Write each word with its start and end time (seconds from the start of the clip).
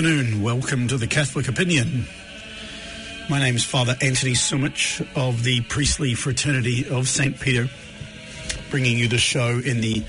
afternoon. 0.00 0.42
Welcome 0.42 0.88
to 0.88 0.96
the 0.96 1.06
Catholic 1.06 1.46
Opinion. 1.46 2.06
My 3.28 3.38
name 3.38 3.54
is 3.54 3.66
Father 3.66 3.94
Anthony 4.00 4.32
Sumich 4.32 5.06
of 5.14 5.44
the 5.44 5.60
Priestly 5.60 6.14
Fraternity 6.14 6.88
of 6.88 7.06
St. 7.06 7.38
Peter, 7.38 7.68
bringing 8.70 8.96
you 8.96 9.08
the 9.08 9.18
show 9.18 9.60
in 9.62 9.82
the 9.82 10.02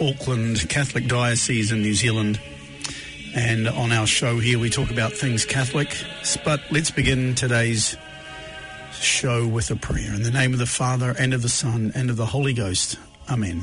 Auckland 0.00 0.68
Catholic 0.68 1.06
Diocese 1.06 1.70
in 1.70 1.82
New 1.82 1.94
Zealand. 1.94 2.40
And 3.32 3.68
on 3.68 3.92
our 3.92 4.08
show 4.08 4.40
here, 4.40 4.58
we 4.58 4.70
talk 4.70 4.90
about 4.90 5.12
things 5.12 5.44
Catholic. 5.44 5.96
But 6.44 6.60
let's 6.72 6.90
begin 6.90 7.36
today's 7.36 7.96
show 8.94 9.46
with 9.46 9.70
a 9.70 9.76
prayer. 9.76 10.12
In 10.14 10.24
the 10.24 10.32
name 10.32 10.52
of 10.52 10.58
the 10.58 10.66
Father, 10.66 11.14
and 11.16 11.32
of 11.32 11.42
the 11.42 11.48
Son, 11.48 11.92
and 11.94 12.10
of 12.10 12.16
the 12.16 12.26
Holy 12.26 12.54
Ghost. 12.54 12.98
Amen. 13.30 13.62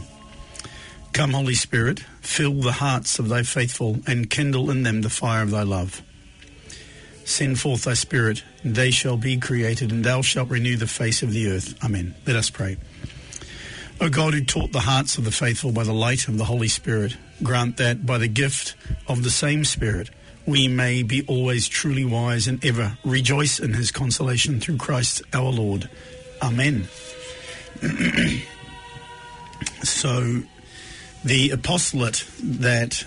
Come, 1.16 1.32
Holy 1.32 1.56
Spirit, 1.56 2.02
fill 2.20 2.56
the 2.56 2.74
hearts 2.74 3.20
of 3.20 3.30
thy 3.30 3.44
faithful, 3.44 4.00
and 4.06 4.30
kindle 4.30 4.70
in 4.70 4.84
them 4.84 5.02
the 5.02 5.10
fire 5.10 5.44
of 5.44 5.50
thy 5.50 5.64
love. 5.64 6.02
Send 7.24 7.58
forth 7.58 7.86
thy 7.86 7.94
Spirit, 7.94 8.44
and 8.64 8.76
they 8.76 8.92
shall 8.92 9.16
be 9.16 9.38
created, 9.38 9.94
and 9.94 10.04
thou 10.04 10.22
shalt 10.22 10.50
renew 10.50 10.76
the 10.76 10.88
face 10.88 11.24
of 11.24 11.32
the 11.32 11.48
earth. 11.48 11.82
Amen. 11.82 12.16
Let 12.28 12.36
us 12.36 12.50
pray. 12.50 12.76
O 14.02 14.10
God, 14.10 14.34
who 14.34 14.44
taught 14.44 14.74
the 14.74 14.82
hearts 14.82 15.18
of 15.18 15.24
the 15.24 15.32
faithful 15.32 15.72
by 15.72 15.86
the 15.86 15.94
light 15.94 16.28
of 16.28 16.38
the 16.38 16.44
Holy 16.44 16.68
Spirit, 16.68 17.16
grant 17.42 17.78
that 17.78 18.06
by 18.06 18.18
the 18.18 18.28
gift 18.28 18.76
of 19.08 19.24
the 19.24 19.30
same 19.30 19.64
Spirit, 19.64 20.10
we 20.46 20.68
may 20.68 21.02
be 21.02 21.26
always 21.28 21.70
truly 21.70 22.04
wise 22.04 22.46
and 22.46 22.64
ever 22.66 22.98
rejoice 23.06 23.58
in 23.58 23.74
his 23.74 23.90
consolation 23.90 24.60
through 24.60 24.76
Christ 24.76 25.22
our 25.32 25.50
Lord. 25.50 25.90
Amen. 26.42 26.90
so, 29.82 30.44
the 31.26 31.50
apostolate 31.50 32.24
that 32.40 33.04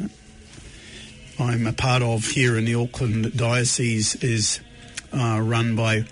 I'm 1.38 1.68
a 1.68 1.72
part 1.72 2.02
of 2.02 2.24
here 2.24 2.58
in 2.58 2.64
the 2.64 2.74
Auckland 2.74 3.36
Diocese 3.36 4.16
is 4.16 4.58
uh, 5.12 5.40
run 5.40 5.76
by 5.76 6.04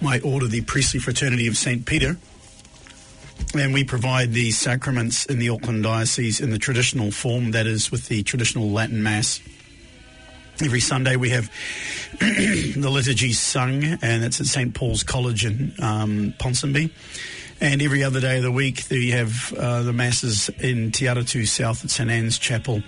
my 0.00 0.18
order, 0.20 0.48
the 0.48 0.62
Priestly 0.62 0.98
Fraternity 0.98 1.46
of 1.46 1.56
St. 1.56 1.86
Peter. 1.86 2.16
And 3.54 3.72
we 3.72 3.84
provide 3.84 4.32
the 4.32 4.50
sacraments 4.50 5.26
in 5.26 5.38
the 5.38 5.50
Auckland 5.50 5.84
Diocese 5.84 6.40
in 6.40 6.50
the 6.50 6.58
traditional 6.58 7.12
form, 7.12 7.52
that 7.52 7.68
is, 7.68 7.92
with 7.92 8.08
the 8.08 8.24
traditional 8.24 8.68
Latin 8.70 9.00
Mass. 9.00 9.40
Every 10.60 10.80
Sunday 10.80 11.14
we 11.14 11.30
have 11.30 11.48
the 12.18 12.90
liturgy 12.90 13.32
sung, 13.32 13.84
and 13.84 14.24
it's 14.24 14.40
at 14.40 14.46
St. 14.46 14.74
Paul's 14.74 15.04
College 15.04 15.44
in 15.44 15.72
um, 15.80 16.34
Ponsonby. 16.38 16.90
And 17.62 17.82
every 17.82 18.02
other 18.02 18.20
day 18.20 18.38
of 18.38 18.42
the 18.42 18.50
week, 18.50 18.84
we 18.90 19.10
have 19.10 19.52
uh, 19.52 19.82
the 19.82 19.92
masses 19.92 20.48
in 20.60 20.92
Te 20.92 21.06
South 21.44 21.84
at 21.84 21.90
St 21.90 22.10
Anne's 22.10 22.38
Chapel. 22.38 22.82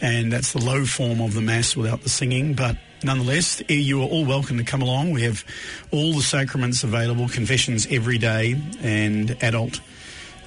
And 0.00 0.32
that's 0.32 0.52
the 0.52 0.58
low 0.58 0.86
form 0.86 1.20
of 1.20 1.34
the 1.34 1.42
mass 1.42 1.76
without 1.76 2.02
the 2.02 2.08
singing. 2.08 2.54
But 2.54 2.78
nonetheless, 3.04 3.62
you 3.68 4.00
are 4.00 4.06
all 4.06 4.24
welcome 4.24 4.56
to 4.56 4.64
come 4.64 4.80
along. 4.80 5.10
We 5.10 5.24
have 5.24 5.44
all 5.90 6.14
the 6.14 6.22
sacraments 6.22 6.82
available, 6.82 7.28
confessions 7.28 7.86
every 7.90 8.16
day, 8.16 8.58
and 8.80 9.36
adult 9.42 9.82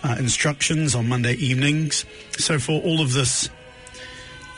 uh, 0.03 0.15
instructions 0.17 0.95
on 0.95 1.07
Monday 1.07 1.33
evenings. 1.33 2.05
So 2.39 2.57
for 2.57 2.81
all 2.81 3.01
of 3.01 3.13
this 3.13 3.49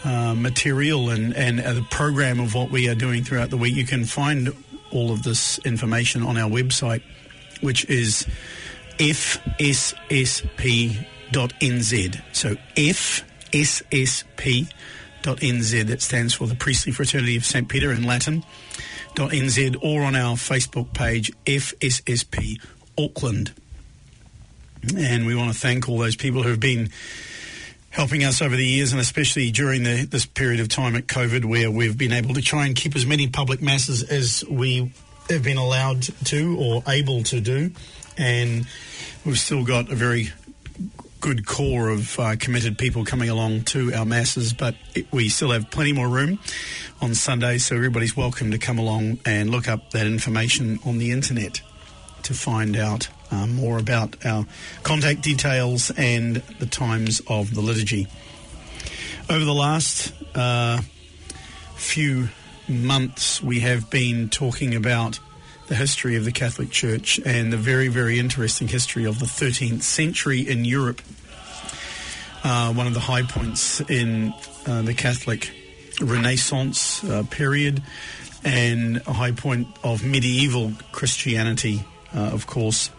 uh, 0.06 0.36
material 0.36 1.10
and, 1.10 1.36
and 1.36 1.60
uh, 1.60 1.74
the 1.74 1.84
program 1.84 2.40
of 2.40 2.56
what 2.56 2.72
we 2.72 2.88
are 2.88 2.96
doing 2.96 3.26
throughout 3.26 3.50
the 3.50 3.58
week, 3.58 3.76
you 3.76 3.86
can 3.86 4.06
find 4.06 4.56
all 4.92 5.12
of 5.12 5.24
this 5.24 5.60
information 5.66 6.24
on 6.24 6.38
our 6.38 6.50
website, 6.50 7.02
which 7.60 7.84
is 7.90 8.26
fssp.nz. 8.98 9.86
So 12.34 12.56
fssp.nz. 12.76 14.68
That 15.88 16.02
stands 16.02 16.34
for 16.34 16.48
the 16.48 16.56
Priestly 16.56 16.92
Fraternity 16.92 17.36
of 17.36 17.46
St. 17.46 17.68
Peter 17.68 17.92
in 17.92 18.04
Latin. 18.04 18.44
.nz 19.16 19.78
or 19.82 20.04
on 20.04 20.16
our 20.16 20.36
Facebook 20.36 20.94
page 20.94 21.32
FSSP 21.46 22.62
Auckland. 22.98 23.54
And 24.96 25.26
we 25.26 25.36
want 25.36 25.54
to 25.54 25.60
thank 25.60 25.90
all 25.90 25.98
those 25.98 26.16
people 26.16 26.44
who 26.44 26.50
have 26.50 26.60
been 26.60 26.90
helping 27.90 28.24
us 28.24 28.42
over 28.42 28.56
the 28.56 28.66
years, 28.66 28.92
and 28.92 29.00
especially 29.02 29.52
during 29.52 29.84
the, 29.84 30.06
this 30.06 30.26
period 30.26 30.60
of 30.60 30.68
time 30.68 30.96
at 30.96 31.08
COVID, 31.08 31.46
where 31.46 31.72
we've 31.72 31.98
been 31.98 32.12
able 32.12 32.34
to 32.36 32.42
try 32.42 32.66
and 32.66 32.76
keep 32.76 32.96
as 32.96 33.06
many 33.06 33.28
public 33.28 33.62
masses 33.62 34.04
as 34.04 34.44
we 34.50 34.92
have 35.30 35.44
been 35.44 35.58
allowed 35.58 36.04
to 36.26 36.58
or 36.60 36.84
able 36.88 37.24
to 37.24 37.40
do 37.40 37.72
and 38.18 38.66
we've 39.26 39.40
still 39.40 39.64
got 39.64 39.92
a 39.92 39.96
very 39.96 40.30
good 41.22 41.46
core 41.46 41.90
of 41.90 42.20
uh, 42.20 42.36
committed 42.40 42.78
people 42.78 43.04
coming 43.04 43.30
along 43.30 43.62
to 43.62 43.92
our 43.94 44.06
masses, 44.06 44.54
but 44.54 44.76
it, 44.94 45.12
we 45.12 45.28
still 45.28 45.52
have 45.52 45.72
plenty 45.72 45.92
more 45.92 46.08
room 46.08 46.38
on 47.02 47.16
Sunday, 47.16 47.58
so 47.58 47.76
everybody's 47.76 48.16
welcome 48.16 48.52
to 48.52 48.60
come 48.60 48.78
along 48.78 49.18
and 49.26 49.50
look 49.50 49.68
up 49.68 49.90
that 49.92 50.06
information 50.06 50.80
on 50.86 51.00
the 51.00 51.12
internet 51.12 51.62
to 52.22 52.34
find 52.34 52.78
out 52.78 53.10
uh, 53.32 53.48
more 53.48 53.80
about 53.80 54.24
our 54.26 54.46
contact 54.84 55.22
details 55.22 55.92
and 55.98 56.38
the 56.60 56.66
times 56.68 57.22
of 57.28 57.56
the 57.56 57.62
liturgy. 57.62 58.08
Over 59.28 59.46
the 59.46 59.54
last 59.54 60.14
uh, 60.36 60.82
few 61.76 62.30
months, 62.68 63.42
we 63.42 63.62
have 63.62 63.90
been 63.90 64.30
talking 64.30 64.76
about 64.76 65.20
the 65.68 65.76
history 65.76 66.16
of 66.16 66.26
the 66.26 66.32
Catholic 66.32 66.70
Church 66.70 67.20
and 67.26 67.52
the 67.52 67.58
very, 67.58 67.88
very 67.88 68.20
interesting 68.20 68.68
history 68.68 69.06
of 69.06 69.20
the 69.20 69.26
13th 69.26 69.82
century 69.82 70.42
in 70.42 70.66
Europe. 70.66 71.02
Uh, 72.44 72.72
one 72.74 72.86
of 72.86 72.94
the 72.94 73.00
high 73.00 73.24
points 73.24 73.82
in 73.82 74.34
uh, 74.68 74.84
the 74.84 74.94
Catholic 74.94 75.52
Renaissance 76.00 77.04
uh, 77.04 77.24
period 77.30 77.82
and 78.44 78.98
a 79.08 79.14
high 79.14 79.32
point 79.32 79.68
of 79.84 80.04
medieval 80.04 80.74
Christianity, 80.92 81.84
uh, 82.16 82.20
of 82.20 82.46
course. 82.46 82.92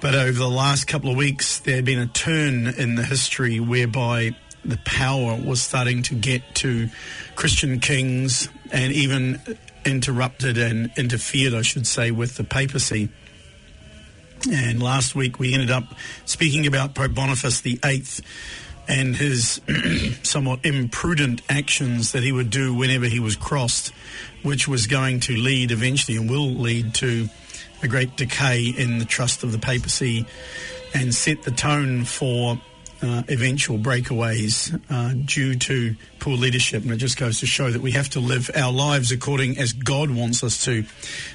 But 0.00 0.14
over 0.14 0.38
the 0.38 0.48
last 0.48 0.86
couple 0.86 1.10
of 1.10 1.16
weeks, 1.16 1.58
there 1.60 1.74
had 1.74 1.84
been 1.84 1.98
a 1.98 2.06
turn 2.06 2.68
in 2.68 2.94
the 2.94 3.02
history 3.02 3.58
whereby 3.58 4.36
the 4.64 4.78
power 4.84 5.36
was 5.36 5.60
starting 5.60 6.02
to 6.04 6.14
get 6.14 6.42
to 6.56 6.88
Christian 7.34 7.80
kings 7.80 8.48
and 8.70 8.92
even 8.92 9.40
interrupted 9.86 10.58
and 10.58 10.90
interfered, 10.96 11.54
I 11.54 11.62
should 11.62 11.86
say, 11.86 12.10
with 12.10 12.36
the 12.36 12.44
papacy. 12.44 13.08
And 14.50 14.82
last 14.82 15.14
week 15.14 15.38
we 15.38 15.54
ended 15.54 15.70
up 15.70 15.84
speaking 16.24 16.66
about 16.66 16.94
Pope 16.94 17.14
Boniface 17.14 17.60
VIII 17.60 18.04
and 18.88 19.16
his 19.16 19.60
somewhat 20.22 20.64
imprudent 20.64 21.42
actions 21.48 22.12
that 22.12 22.22
he 22.22 22.32
would 22.32 22.50
do 22.50 22.74
whenever 22.74 23.06
he 23.06 23.20
was 23.20 23.36
crossed, 23.36 23.92
which 24.42 24.68
was 24.68 24.86
going 24.86 25.20
to 25.20 25.36
lead 25.36 25.70
eventually 25.70 26.16
and 26.16 26.30
will 26.30 26.50
lead 26.50 26.94
to 26.94 27.28
a 27.82 27.88
great 27.88 28.16
decay 28.16 28.72
in 28.76 28.98
the 28.98 29.04
trust 29.04 29.42
of 29.42 29.52
the 29.52 29.58
papacy 29.58 30.26
and 30.94 31.14
set 31.14 31.42
the 31.42 31.50
tone 31.50 32.04
for 32.04 32.60
uh, 33.02 33.22
eventual 33.28 33.78
breakaways 33.78 34.80
uh, 34.90 35.14
due 35.24 35.54
to 35.56 35.96
poor 36.18 36.36
leadership. 36.36 36.82
And 36.82 36.92
it 36.92 36.96
just 36.96 37.16
goes 37.16 37.40
to 37.40 37.46
show 37.46 37.70
that 37.70 37.82
we 37.82 37.92
have 37.92 38.08
to 38.10 38.20
live 38.20 38.50
our 38.54 38.72
lives 38.72 39.12
according 39.12 39.58
as 39.58 39.72
God 39.72 40.10
wants 40.10 40.42
us 40.42 40.64
to. 40.64 40.84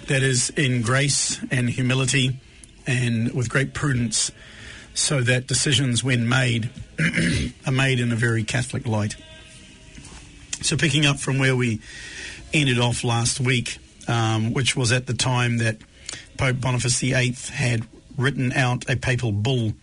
That 0.07 0.23
is 0.23 0.49
in 0.51 0.81
grace 0.81 1.39
and 1.51 1.69
humility 1.69 2.39
and 2.87 3.33
with 3.33 3.49
great 3.49 3.73
prudence 3.73 4.31
so 4.93 5.21
that 5.21 5.47
decisions 5.47 6.03
when 6.03 6.27
made 6.27 6.69
are 7.65 7.71
made 7.71 7.99
in 7.99 8.11
a 8.11 8.15
very 8.15 8.43
Catholic 8.43 8.87
light. 8.87 9.15
So 10.61 10.77
picking 10.77 11.05
up 11.05 11.19
from 11.19 11.39
where 11.39 11.55
we 11.55 11.79
ended 12.53 12.79
off 12.79 13.03
last 13.03 13.39
week, 13.39 13.77
um, 14.07 14.53
which 14.53 14.75
was 14.75 14.91
at 14.91 15.07
the 15.07 15.13
time 15.13 15.57
that 15.57 15.77
Pope 16.37 16.59
Boniface 16.59 16.99
VIII 16.99 17.35
had 17.53 17.85
written 18.17 18.51
out 18.51 18.89
a 18.89 18.95
papal 18.95 19.31
bull 19.31 19.73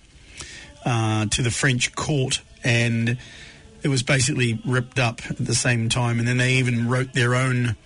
uh, 0.88 1.26
to 1.26 1.42
the 1.42 1.50
French 1.50 1.94
court, 1.94 2.40
and 2.64 3.18
it 3.82 3.88
was 3.88 4.02
basically 4.02 4.58
ripped 4.64 4.98
up 4.98 5.20
at 5.28 5.36
the 5.36 5.54
same 5.54 5.90
time. 5.90 6.18
And 6.18 6.26
then 6.26 6.38
they 6.38 6.54
even 6.54 6.88
wrote 6.88 7.12
their 7.12 7.34
own 7.34 7.76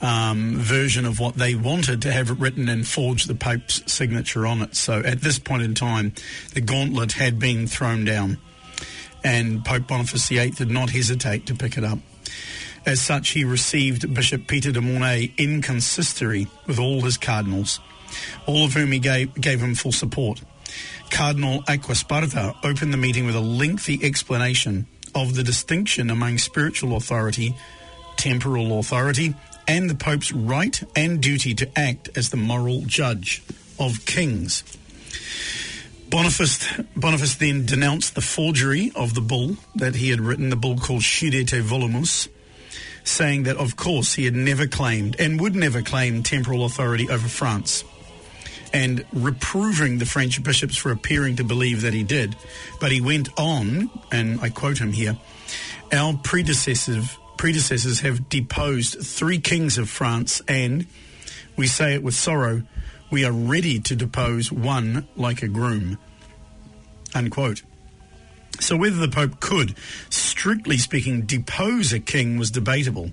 um, 0.00 0.56
version 0.58 1.06
of 1.06 1.18
what 1.18 1.34
they 1.34 1.56
wanted 1.56 2.02
to 2.02 2.12
have 2.12 2.30
it 2.30 2.38
written 2.38 2.68
and 2.68 2.86
forged 2.86 3.26
the 3.26 3.34
Pope's 3.34 3.82
signature 3.92 4.46
on 4.46 4.62
it. 4.62 4.76
So 4.76 5.00
at 5.00 5.22
this 5.22 5.40
point 5.40 5.64
in 5.64 5.74
time, 5.74 6.12
the 6.52 6.60
gauntlet 6.60 7.12
had 7.12 7.40
been 7.40 7.66
thrown 7.66 8.04
down, 8.04 8.38
and 9.24 9.64
Pope 9.64 9.88
Boniface 9.88 10.28
VIII 10.28 10.50
did 10.50 10.70
not 10.70 10.90
hesitate 10.90 11.46
to 11.46 11.54
pick 11.54 11.76
it 11.76 11.82
up. 11.82 11.98
As 12.86 13.00
such, 13.00 13.30
he 13.30 13.42
received 13.42 14.14
Bishop 14.14 14.46
Peter 14.46 14.70
de 14.70 14.80
Mornay 14.80 15.32
in 15.36 15.62
consistory 15.62 16.46
with 16.68 16.78
all 16.78 17.00
his 17.00 17.16
cardinals, 17.16 17.80
all 18.46 18.66
of 18.66 18.74
whom 18.74 18.92
he 18.92 19.00
gave, 19.00 19.34
gave 19.34 19.60
him 19.60 19.74
full 19.74 19.90
support. 19.90 20.42
Cardinal 21.10 21.62
Acquasparta 21.62 22.56
opened 22.64 22.92
the 22.92 22.98
meeting 22.98 23.26
with 23.26 23.36
a 23.36 23.40
lengthy 23.40 24.02
explanation 24.02 24.86
of 25.14 25.34
the 25.34 25.42
distinction 25.42 26.10
among 26.10 26.38
spiritual 26.38 26.96
authority, 26.96 27.54
temporal 28.16 28.78
authority, 28.78 29.34
and 29.68 29.88
the 29.88 29.94
Pope's 29.94 30.32
right 30.32 30.82
and 30.96 31.20
duty 31.20 31.54
to 31.54 31.78
act 31.78 32.10
as 32.16 32.30
the 32.30 32.36
moral 32.36 32.82
judge 32.86 33.42
of 33.78 34.04
kings. 34.06 34.64
Boniface, 36.10 36.68
Boniface 36.94 37.34
then 37.36 37.66
denounced 37.66 38.14
the 38.14 38.20
forgery 38.20 38.92
of 38.94 39.14
the 39.14 39.20
bull 39.20 39.56
that 39.74 39.96
he 39.96 40.10
had 40.10 40.20
written, 40.20 40.50
the 40.50 40.56
bull 40.56 40.78
called 40.78 41.02
Scire 41.02 41.42
te 41.44 41.60
Volumus, 41.60 42.28
saying 43.02 43.44
that, 43.44 43.56
of 43.56 43.76
course, 43.76 44.14
he 44.14 44.24
had 44.24 44.34
never 44.34 44.66
claimed 44.66 45.16
and 45.18 45.40
would 45.40 45.54
never 45.54 45.82
claim 45.82 46.22
temporal 46.22 46.64
authority 46.64 47.08
over 47.08 47.28
France, 47.28 47.84
and 48.74 49.04
reproving 49.12 49.98
the 49.98 50.04
French 50.04 50.42
bishops 50.42 50.76
for 50.76 50.90
appearing 50.90 51.36
to 51.36 51.44
believe 51.44 51.82
that 51.82 51.94
he 51.94 52.02
did. 52.02 52.36
But 52.80 52.92
he 52.92 53.00
went 53.00 53.28
on, 53.38 53.88
and 54.12 54.40
I 54.40 54.50
quote 54.50 54.78
him 54.78 54.92
here 54.92 55.16
Our 55.92 56.18
predecessors, 56.22 58.00
have 58.00 58.28
deposed 58.28 59.00
three 59.00 59.38
kings 59.38 59.78
of 59.78 59.88
France, 59.88 60.42
and 60.48 60.86
we 61.56 61.68
say 61.68 61.94
it 61.94 62.02
with 62.02 62.14
sorrow 62.14 62.62
we 63.10 63.24
are 63.24 63.32
ready 63.32 63.78
to 63.78 63.94
depose 63.94 64.50
one 64.50 65.06
like 65.14 65.42
a 65.42 65.46
groom. 65.46 65.98
Unquote. 67.14 67.62
So 68.58 68.76
whether 68.76 68.96
the 68.96 69.08
Pope 69.08 69.38
could, 69.38 69.76
strictly 70.10 70.78
speaking, 70.78 71.22
depose 71.22 71.92
a 71.92 72.00
king 72.00 72.38
was 72.38 72.50
debatable. 72.50 73.12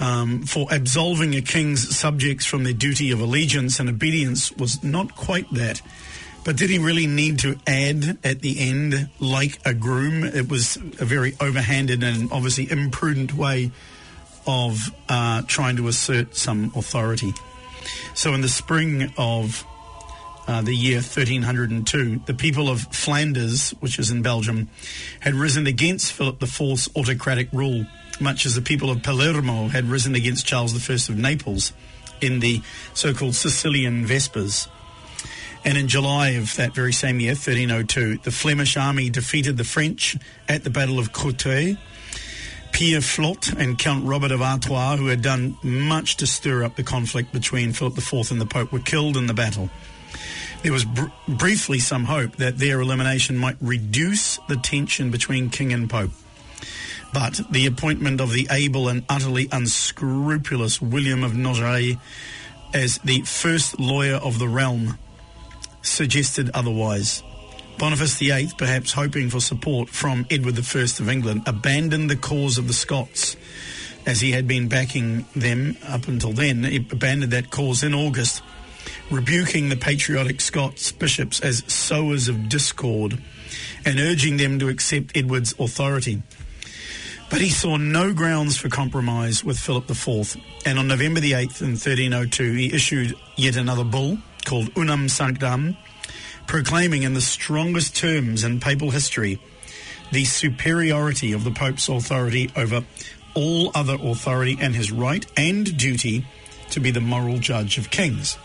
Um, 0.00 0.42
for 0.42 0.66
absolving 0.72 1.34
a 1.36 1.40
king's 1.40 1.96
subjects 1.96 2.44
from 2.44 2.64
their 2.64 2.72
duty 2.72 3.12
of 3.12 3.20
allegiance 3.20 3.78
and 3.78 3.88
obedience 3.88 4.50
was 4.52 4.82
not 4.82 5.14
quite 5.14 5.48
that. 5.52 5.80
But 6.44 6.56
did 6.56 6.68
he 6.68 6.78
really 6.78 7.06
need 7.06 7.38
to 7.40 7.58
add 7.66 8.18
at 8.22 8.40
the 8.40 8.68
end, 8.68 9.08
like 9.18 9.58
a 9.64 9.72
groom? 9.72 10.24
It 10.24 10.48
was 10.48 10.76
a 10.76 11.04
very 11.04 11.32
overhanded 11.32 12.02
and 12.02 12.30
obviously 12.30 12.70
imprudent 12.70 13.34
way 13.34 13.70
of 14.46 14.78
uh, 15.08 15.42
trying 15.46 15.76
to 15.76 15.88
assert 15.88 16.36
some 16.36 16.70
authority. 16.76 17.32
So 18.14 18.34
in 18.34 18.42
the 18.42 18.48
spring 18.48 19.12
of 19.16 19.64
uh, 20.46 20.60
the 20.60 20.74
year 20.74 20.96
1302, 20.96 22.22
the 22.26 22.34
people 22.34 22.68
of 22.68 22.82
Flanders, 22.82 23.70
which 23.80 23.98
is 23.98 24.10
in 24.10 24.20
Belgium, 24.20 24.68
had 25.20 25.34
risen 25.34 25.66
against 25.66 26.12
Philip 26.12 26.42
IV's 26.42 26.90
autocratic 26.94 27.48
rule, 27.52 27.86
much 28.20 28.46
as 28.46 28.54
the 28.54 28.62
people 28.62 28.90
of 28.90 29.02
Palermo 29.02 29.68
had 29.68 29.86
risen 29.86 30.14
against 30.14 30.46
Charles 30.46 30.74
I 30.90 30.94
of 30.94 31.18
Naples 31.18 31.72
in 32.20 32.40
the 32.40 32.62
so-called 32.94 33.34
Sicilian 33.34 34.06
Vespers. 34.06 34.68
And 35.64 35.78
in 35.78 35.88
July 35.88 36.30
of 36.30 36.54
that 36.56 36.74
very 36.74 36.92
same 36.92 37.20
year, 37.20 37.32
1302, 37.32 38.18
the 38.18 38.30
Flemish 38.30 38.76
army 38.76 39.08
defeated 39.08 39.56
the 39.56 39.64
French 39.64 40.16
at 40.48 40.62
the 40.62 40.70
Battle 40.70 40.98
of 40.98 41.12
Courtrai. 41.12 41.78
Pierre 42.72 43.00
Flotte 43.00 43.56
and 43.56 43.78
Count 43.78 44.04
Robert 44.04 44.32
of 44.32 44.42
Artois, 44.42 44.96
who 44.96 45.06
had 45.06 45.22
done 45.22 45.56
much 45.62 46.16
to 46.16 46.26
stir 46.26 46.64
up 46.64 46.76
the 46.76 46.82
conflict 46.82 47.32
between 47.32 47.72
Philip 47.72 47.96
IV 47.96 48.32
and 48.32 48.40
the 48.40 48.46
Pope, 48.46 48.72
were 48.72 48.80
killed 48.80 49.16
in 49.16 49.26
the 49.26 49.34
battle. 49.34 49.70
There 50.62 50.72
was 50.72 50.84
br- 50.84 51.04
briefly 51.28 51.78
some 51.78 52.04
hope 52.04 52.36
that 52.36 52.58
their 52.58 52.80
elimination 52.80 53.38
might 53.38 53.56
reduce 53.60 54.38
the 54.48 54.56
tension 54.56 55.10
between 55.10 55.50
king 55.50 55.72
and 55.72 55.88
pope. 55.88 56.10
But 57.14 57.40
the 57.48 57.66
appointment 57.66 58.20
of 58.20 58.32
the 58.32 58.48
able 58.50 58.88
and 58.88 59.04
utterly 59.08 59.48
unscrupulous 59.52 60.82
William 60.82 61.22
of 61.22 61.32
Nogaret 61.32 61.96
as 62.74 62.98
the 62.98 63.20
first 63.20 63.78
lawyer 63.78 64.16
of 64.16 64.40
the 64.40 64.48
realm 64.48 64.98
suggested 65.80 66.50
otherwise. 66.52 67.22
Boniface 67.78 68.18
VIII, 68.18 68.50
perhaps 68.58 68.92
hoping 68.92 69.30
for 69.30 69.40
support 69.40 69.88
from 69.88 70.26
Edward 70.28 70.58
I 70.58 70.82
of 70.82 71.08
England, 71.08 71.42
abandoned 71.46 72.10
the 72.10 72.16
cause 72.16 72.58
of 72.58 72.66
the 72.66 72.72
Scots 72.74 73.36
as 74.04 74.20
he 74.20 74.32
had 74.32 74.48
been 74.48 74.66
backing 74.66 75.24
them 75.36 75.76
up 75.86 76.08
until 76.08 76.32
then. 76.32 76.64
He 76.64 76.76
abandoned 76.76 77.32
that 77.32 77.50
cause 77.50 77.84
in 77.84 77.94
August 77.94 78.42
rebuking 79.08 79.68
the 79.68 79.76
patriotic 79.76 80.40
Scots 80.40 80.90
bishops 80.90 81.40
as 81.40 81.62
sowers 81.72 82.26
of 82.26 82.48
discord 82.48 83.22
and 83.84 84.00
urging 84.00 84.36
them 84.36 84.58
to 84.58 84.68
accept 84.68 85.16
Edward's 85.16 85.54
authority. 85.60 86.20
But 87.34 87.40
he 87.40 87.50
saw 87.50 87.78
no 87.78 88.12
grounds 88.12 88.56
for 88.56 88.68
compromise 88.68 89.42
with 89.42 89.58
Philip 89.58 89.90
IV, 89.90 90.36
and 90.64 90.78
on 90.78 90.86
November 90.86 91.18
the 91.18 91.32
8th 91.32 91.62
in 91.62 91.70
1302 91.70 92.52
he 92.52 92.72
issued 92.72 93.16
yet 93.34 93.56
another 93.56 93.82
bull 93.82 94.18
called 94.44 94.72
Unam 94.76 95.08
Sanctam, 95.08 95.76
proclaiming 96.46 97.02
in 97.02 97.14
the 97.14 97.20
strongest 97.20 97.96
terms 97.96 98.44
in 98.44 98.60
papal 98.60 98.92
history 98.92 99.40
the 100.12 100.24
superiority 100.24 101.32
of 101.32 101.42
the 101.42 101.50
Pope's 101.50 101.88
authority 101.88 102.52
over 102.54 102.84
all 103.34 103.72
other 103.74 103.98
authority 104.00 104.56
and 104.60 104.76
his 104.76 104.92
right 104.92 105.26
and 105.36 105.76
duty 105.76 106.24
to 106.70 106.78
be 106.78 106.92
the 106.92 107.00
moral 107.00 107.38
judge 107.38 107.78
of 107.78 107.90
kings. 107.90 108.38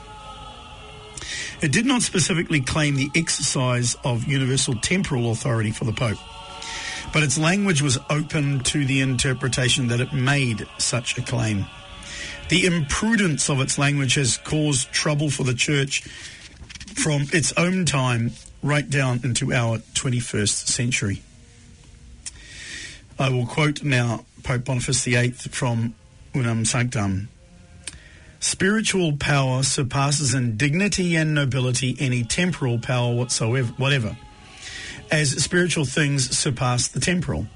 It 1.61 1.71
did 1.71 1.85
not 1.85 2.01
specifically 2.01 2.61
claim 2.61 2.95
the 2.95 3.11
exercise 3.15 3.95
of 4.03 4.25
universal 4.25 4.73
temporal 4.73 5.29
authority 5.29 5.69
for 5.69 5.85
the 5.85 5.93
Pope, 5.93 6.17
but 7.13 7.23
its 7.23 7.37
language 7.37 7.81
was 7.81 7.97
open 8.09 8.59
to 8.59 8.85
the 8.85 9.01
interpretation 9.01 9.87
that 9.87 9.99
it 9.99 10.13
made 10.13 10.67
such 10.77 11.17
a 11.17 11.21
claim. 11.21 11.65
The 12.49 12.65
imprudence 12.65 13.49
of 13.49 13.61
its 13.61 13.77
language 13.77 14.15
has 14.15 14.37
caused 14.37 14.91
trouble 14.91 15.29
for 15.29 15.43
the 15.43 15.53
Church 15.53 16.01
from 16.95 17.27
its 17.31 17.53
own 17.53 17.85
time 17.85 18.31
right 18.61 18.89
down 18.89 19.21
into 19.23 19.53
our 19.53 19.77
21st 19.93 20.67
century. 20.67 21.21
I 23.17 23.29
will 23.29 23.45
quote 23.45 23.83
now 23.83 24.25
Pope 24.43 24.65
Boniface 24.65 25.03
VIII 25.05 25.31
from 25.31 25.93
Unam 26.33 26.63
Sanctam. 26.63 27.27
Spiritual 28.39 29.17
power 29.17 29.63
surpasses 29.63 30.33
in 30.33 30.55
dignity 30.55 31.15
and 31.15 31.33
nobility 31.33 31.97
any 31.99 32.23
temporal 32.23 32.79
power 32.79 33.13
whatsoever, 33.13 33.73
whatever, 33.73 34.15
as 35.11 35.31
spiritual 35.43 35.85
things 35.85 36.37
surpass 36.37 36.87
the 36.87 36.99
temporal. 36.99 37.47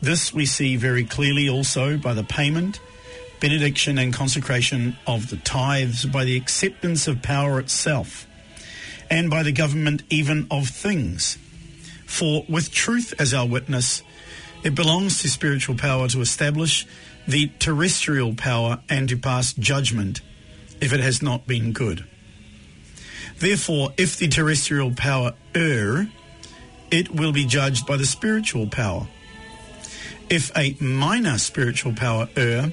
This 0.00 0.32
we 0.32 0.46
see 0.46 0.76
very 0.76 1.04
clearly 1.04 1.48
also 1.48 1.96
by 1.96 2.14
the 2.14 2.24
payment, 2.24 2.80
benediction, 3.40 3.98
and 3.98 4.12
consecration 4.12 4.96
of 5.06 5.30
the 5.30 5.36
tithes, 5.36 6.04
by 6.06 6.24
the 6.24 6.36
acceptance 6.36 7.08
of 7.08 7.22
power 7.22 7.58
itself, 7.58 8.26
and 9.10 9.30
by 9.30 9.42
the 9.42 9.52
government 9.52 10.02
even 10.10 10.46
of 10.50 10.68
things. 10.68 11.38
For 12.06 12.44
with 12.48 12.70
truth 12.70 13.14
as 13.18 13.32
our 13.32 13.46
witness, 13.46 14.02
it 14.62 14.74
belongs 14.74 15.20
to 15.22 15.28
spiritual 15.28 15.76
power 15.76 16.08
to 16.08 16.20
establish 16.20 16.86
the 17.26 17.48
terrestrial 17.58 18.34
power 18.34 18.80
and 18.88 19.08
to 19.08 19.16
pass 19.16 19.52
judgment 19.54 20.20
if 20.80 20.92
it 20.92 21.00
has 21.00 21.22
not 21.22 21.46
been 21.46 21.72
good. 21.72 22.04
Therefore, 23.38 23.92
if 23.96 24.16
the 24.16 24.28
terrestrial 24.28 24.92
power 24.94 25.34
err, 25.54 26.08
it 26.90 27.14
will 27.14 27.32
be 27.32 27.44
judged 27.44 27.86
by 27.86 27.96
the 27.96 28.06
spiritual 28.06 28.66
power. 28.66 29.06
If 30.30 30.56
a 30.56 30.76
minor 30.80 31.38
spiritual 31.38 31.94
power 31.94 32.28
err, 32.36 32.72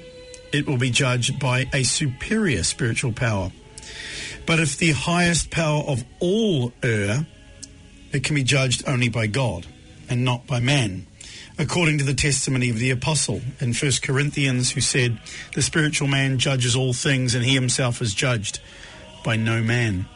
it 0.51 0.67
will 0.67 0.77
be 0.77 0.91
judged 0.91 1.39
by 1.39 1.67
a 1.73 1.83
superior 1.83 2.63
spiritual 2.63 3.13
power. 3.13 3.51
But 4.45 4.59
if 4.59 4.77
the 4.77 4.91
highest 4.91 5.51
power 5.51 5.83
of 5.83 6.03
all 6.19 6.73
err, 6.83 7.25
it 8.11 8.23
can 8.23 8.35
be 8.35 8.43
judged 8.43 8.87
only 8.87 9.09
by 9.09 9.27
God 9.27 9.65
and 10.09 10.25
not 10.25 10.47
by 10.47 10.59
man 10.59 11.07
according 11.61 11.99
to 11.99 12.03
the 12.03 12.13
testimony 12.13 12.71
of 12.71 12.79
the 12.79 12.89
apostle 12.89 13.39
in 13.59 13.73
1 13.73 13.91
Corinthians, 14.01 14.71
who 14.71 14.81
said, 14.81 15.19
The 15.53 15.61
spiritual 15.61 16.07
man 16.07 16.39
judges 16.39 16.75
all 16.75 16.91
things, 16.91 17.35
and 17.35 17.45
he 17.45 17.53
himself 17.53 18.01
is 18.01 18.15
judged 18.15 18.59
by 19.23 19.35
no 19.35 19.61
man. 19.61 20.07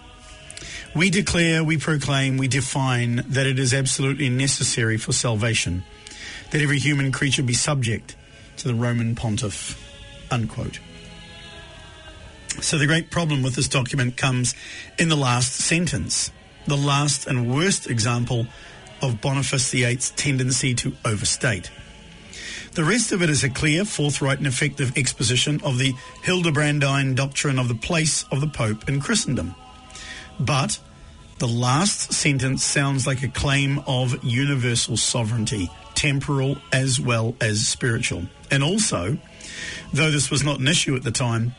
We 0.95 1.09
declare, 1.09 1.61
we 1.61 1.75
proclaim, 1.75 2.37
we 2.37 2.47
define 2.47 3.25
that 3.27 3.45
it 3.45 3.59
is 3.59 3.73
absolutely 3.73 4.29
necessary 4.29 4.95
for 4.97 5.11
salvation 5.11 5.83
that 6.51 6.61
every 6.61 6.79
human 6.79 7.11
creature 7.11 7.43
be 7.43 7.53
subject 7.53 8.15
to 8.57 8.69
the 8.69 8.73
Roman 8.73 9.13
pontiff. 9.13 9.81
Unquote. 10.31 10.79
So 12.61 12.77
the 12.77 12.87
great 12.87 13.11
problem 13.11 13.43
with 13.43 13.55
this 13.55 13.67
document 13.67 14.15
comes 14.15 14.55
in 14.97 15.09
the 15.09 15.17
last 15.17 15.55
sentence, 15.55 16.31
the 16.65 16.77
last 16.77 17.27
and 17.27 17.53
worst 17.53 17.89
example 17.89 18.47
of 19.01 19.19
Boniface 19.19 19.69
VIII's 19.71 20.11
tendency 20.11 20.73
to 20.75 20.93
overstate. 21.03 21.71
The 22.71 22.85
rest 22.85 23.11
of 23.11 23.21
it 23.21 23.29
is 23.29 23.43
a 23.43 23.49
clear, 23.49 23.83
forthright, 23.83 24.37
and 24.37 24.47
effective 24.47 24.97
exposition 24.97 25.59
of 25.61 25.77
the 25.77 25.91
Hildebrandine 26.23 27.15
doctrine 27.15 27.59
of 27.59 27.67
the 27.67 27.75
place 27.75 28.23
of 28.31 28.39
the 28.39 28.47
Pope 28.47 28.87
in 28.87 29.01
Christendom. 29.01 29.55
But 30.39 30.79
the 31.37 31.47
last 31.47 32.13
sentence 32.13 32.63
sounds 32.63 33.05
like 33.05 33.23
a 33.23 33.27
claim 33.27 33.81
of 33.87 34.23
universal 34.23 34.97
sovereignty, 34.97 35.69
temporal 35.93 36.57
as 36.71 36.99
well 36.99 37.35
as 37.41 37.67
spiritual. 37.67 38.25
And 38.51 38.63
also, 38.63 39.17
though 39.93 40.11
this 40.11 40.31
was 40.31 40.43
not 40.43 40.59
an 40.59 40.67
issue 40.67 40.95
at 40.95 41.03
the 41.03 41.11
time, 41.11 41.55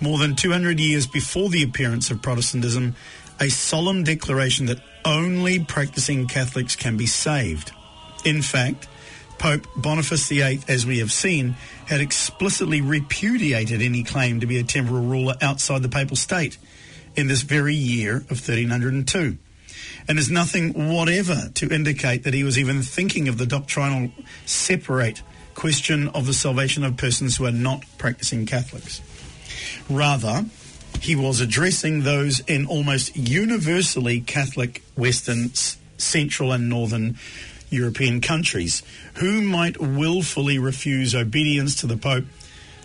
more 0.00 0.18
than 0.18 0.36
200 0.36 0.80
years 0.80 1.06
before 1.06 1.48
the 1.48 1.62
appearance 1.62 2.10
of 2.10 2.22
Protestantism, 2.22 2.94
a 3.40 3.48
solemn 3.48 4.04
declaration 4.04 4.66
that 4.66 4.80
only 5.04 5.58
practicing 5.58 6.26
Catholics 6.26 6.76
can 6.76 6.96
be 6.96 7.06
saved. 7.06 7.72
In 8.24 8.42
fact, 8.42 8.88
Pope 9.38 9.66
Boniface 9.74 10.28
VIII, 10.28 10.60
as 10.68 10.84
we 10.84 10.98
have 10.98 11.10
seen, 11.10 11.56
had 11.86 12.02
explicitly 12.02 12.82
repudiated 12.82 13.80
any 13.80 14.02
claim 14.02 14.40
to 14.40 14.46
be 14.46 14.58
a 14.58 14.62
temporal 14.62 15.02
ruler 15.02 15.34
outside 15.40 15.82
the 15.82 15.88
papal 15.88 16.16
state 16.16 16.58
in 17.16 17.26
this 17.28 17.42
very 17.42 17.74
year 17.74 18.16
of 18.16 18.40
1302. 18.40 19.36
And 20.08 20.18
there's 20.18 20.30
nothing 20.30 20.92
whatever 20.92 21.50
to 21.54 21.68
indicate 21.68 22.24
that 22.24 22.34
he 22.34 22.44
was 22.44 22.58
even 22.58 22.82
thinking 22.82 23.28
of 23.28 23.38
the 23.38 23.46
doctrinal 23.46 24.10
separate 24.46 25.22
question 25.54 26.08
of 26.08 26.26
the 26.26 26.32
salvation 26.32 26.84
of 26.84 26.96
persons 26.96 27.36
who 27.36 27.46
are 27.46 27.52
not 27.52 27.84
practicing 27.98 28.46
Catholics. 28.46 29.02
Rather, 29.88 30.44
he 31.00 31.16
was 31.16 31.40
addressing 31.40 32.02
those 32.02 32.40
in 32.40 32.66
almost 32.66 33.16
universally 33.16 34.20
Catholic 34.20 34.82
Western, 34.96 35.52
Central, 35.98 36.52
and 36.52 36.68
Northern 36.68 37.16
European 37.70 38.20
countries 38.20 38.82
who 39.14 39.40
might 39.40 39.80
willfully 39.80 40.58
refuse 40.58 41.14
obedience 41.14 41.76
to 41.76 41.86
the 41.86 41.96
Pope 41.96 42.24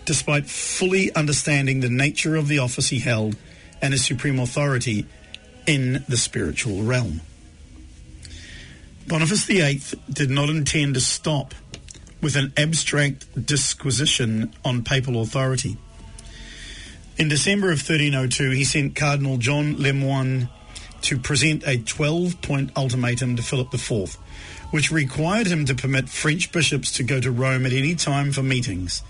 despite 0.04 0.46
fully 0.46 1.12
understanding 1.14 1.80
the 1.80 1.90
nature 1.90 2.36
of 2.36 2.46
the 2.46 2.60
office 2.60 2.88
he 2.88 3.00
held 3.00 3.36
and 3.82 3.92
his 3.92 4.04
supreme 4.04 4.38
authority 4.38 5.06
in 5.66 6.04
the 6.08 6.16
spiritual 6.16 6.82
realm. 6.82 7.20
Boniface 9.06 9.44
VIII 9.44 9.80
did 10.10 10.30
not 10.30 10.48
intend 10.48 10.94
to 10.94 11.00
stop 11.00 11.54
with 12.20 12.36
an 12.36 12.52
abstract 12.56 13.46
disquisition 13.46 14.52
on 14.64 14.82
papal 14.82 15.20
authority. 15.20 15.76
In 17.16 17.28
December 17.28 17.68
of 17.68 17.78
1302, 17.78 18.50
he 18.50 18.64
sent 18.64 18.96
Cardinal 18.96 19.36
John 19.36 19.76
Lemoine 19.76 20.48
to 21.02 21.18
present 21.18 21.62
a 21.66 21.78
12 21.78 22.42
point 22.42 22.70
ultimatum 22.76 23.36
to 23.36 23.42
Philip 23.42 23.72
IV, 23.72 24.14
which 24.70 24.90
required 24.90 25.46
him 25.46 25.64
to 25.66 25.74
permit 25.74 26.08
French 26.08 26.50
bishops 26.50 26.90
to 26.92 27.02
go 27.02 27.20
to 27.20 27.30
Rome 27.30 27.64
at 27.64 27.72
any 27.72 27.94
time 27.94 28.32
for 28.32 28.42
meetings, 28.42 29.02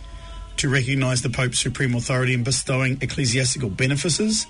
to 0.58 0.68
recognise 0.68 1.22
the 1.22 1.30
Pope's 1.30 1.58
supreme 1.58 1.94
authority 1.94 2.34
in 2.34 2.42
bestowing 2.42 2.98
ecclesiastical 3.00 3.70
benefices, 3.70 4.46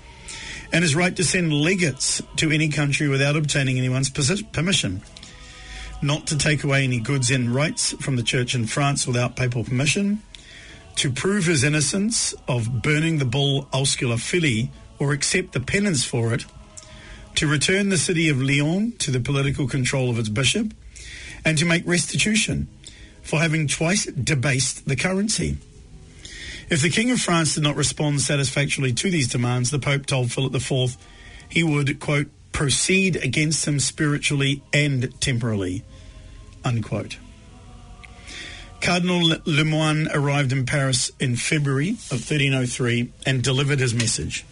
and 0.71 0.83
his 0.83 0.95
right 0.95 1.15
to 1.15 1.23
send 1.23 1.53
legates 1.53 2.21
to 2.37 2.51
any 2.51 2.69
country 2.69 3.07
without 3.07 3.35
obtaining 3.35 3.77
anyone's 3.77 4.09
permission, 4.09 5.01
not 6.01 6.27
to 6.27 6.37
take 6.37 6.63
away 6.63 6.83
any 6.83 6.99
goods 6.99 7.31
and 7.31 7.53
rights 7.53 7.93
from 7.93 8.15
the 8.15 8.23
Church 8.23 8.55
in 8.55 8.65
France 8.65 9.07
without 9.07 9.35
papal 9.35 9.63
permission. 9.63 10.21
To 10.97 11.11
prove 11.11 11.45
his 11.45 11.63
innocence 11.63 12.33
of 12.47 12.81
burning 12.81 13.19
the 13.19 13.25
bull 13.25 13.65
Ausculta 13.71 14.19
Fili 14.19 14.71
or 14.97 15.13
accept 15.13 15.53
the 15.53 15.59
penance 15.59 16.03
for 16.03 16.33
it, 16.33 16.45
to 17.35 17.47
return 17.47 17.89
the 17.89 17.99
city 17.99 18.29
of 18.29 18.41
Lyon 18.41 18.93
to 18.93 19.11
the 19.11 19.19
political 19.19 19.67
control 19.67 20.09
of 20.09 20.17
its 20.17 20.29
bishop, 20.29 20.73
and 21.45 21.55
to 21.59 21.65
make 21.65 21.85
restitution 21.85 22.67
for 23.21 23.39
having 23.39 23.67
twice 23.67 24.05
debased 24.05 24.87
the 24.87 24.95
currency. 24.95 25.57
If 26.69 26.81
the 26.81 26.89
King 26.89 27.11
of 27.11 27.19
France 27.19 27.55
did 27.55 27.63
not 27.63 27.77
respond 27.77 28.19
satisfactorily 28.19 28.91
to 28.93 29.09
these 29.09 29.29
demands, 29.29 29.71
the 29.71 29.79
Pope 29.79 30.05
told 30.05 30.31
Philip 30.31 30.53
IV 30.53 30.97
he 31.47 31.63
would, 31.63 31.99
quote, 31.99 32.27
proceed 32.51 33.15
against 33.15 33.65
him 33.65 33.79
spiritually 33.79 34.61
and 34.73 35.13
temporally, 35.21 35.83
unquote. 36.65 37.17
Cardinal 38.81 39.37
Lemoine 39.45 40.07
arrived 40.13 40.51
in 40.51 40.65
Paris 40.65 41.11
in 41.19 41.35
February 41.35 41.91
of 42.11 42.19
1303 42.19 43.11
and 43.25 43.41
delivered 43.41 43.79
his 43.79 43.93
message. 43.93 44.45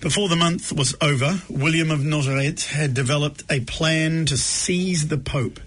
Before 0.00 0.28
the 0.28 0.36
month 0.36 0.72
was 0.72 0.94
over, 1.00 1.42
William 1.48 1.90
of 1.90 2.00
Nogaret 2.00 2.64
had 2.66 2.94
developed 2.94 3.44
a 3.50 3.60
plan 3.60 4.26
to 4.26 4.36
seize 4.36 5.08
the 5.08 5.18
Pope 5.18 5.60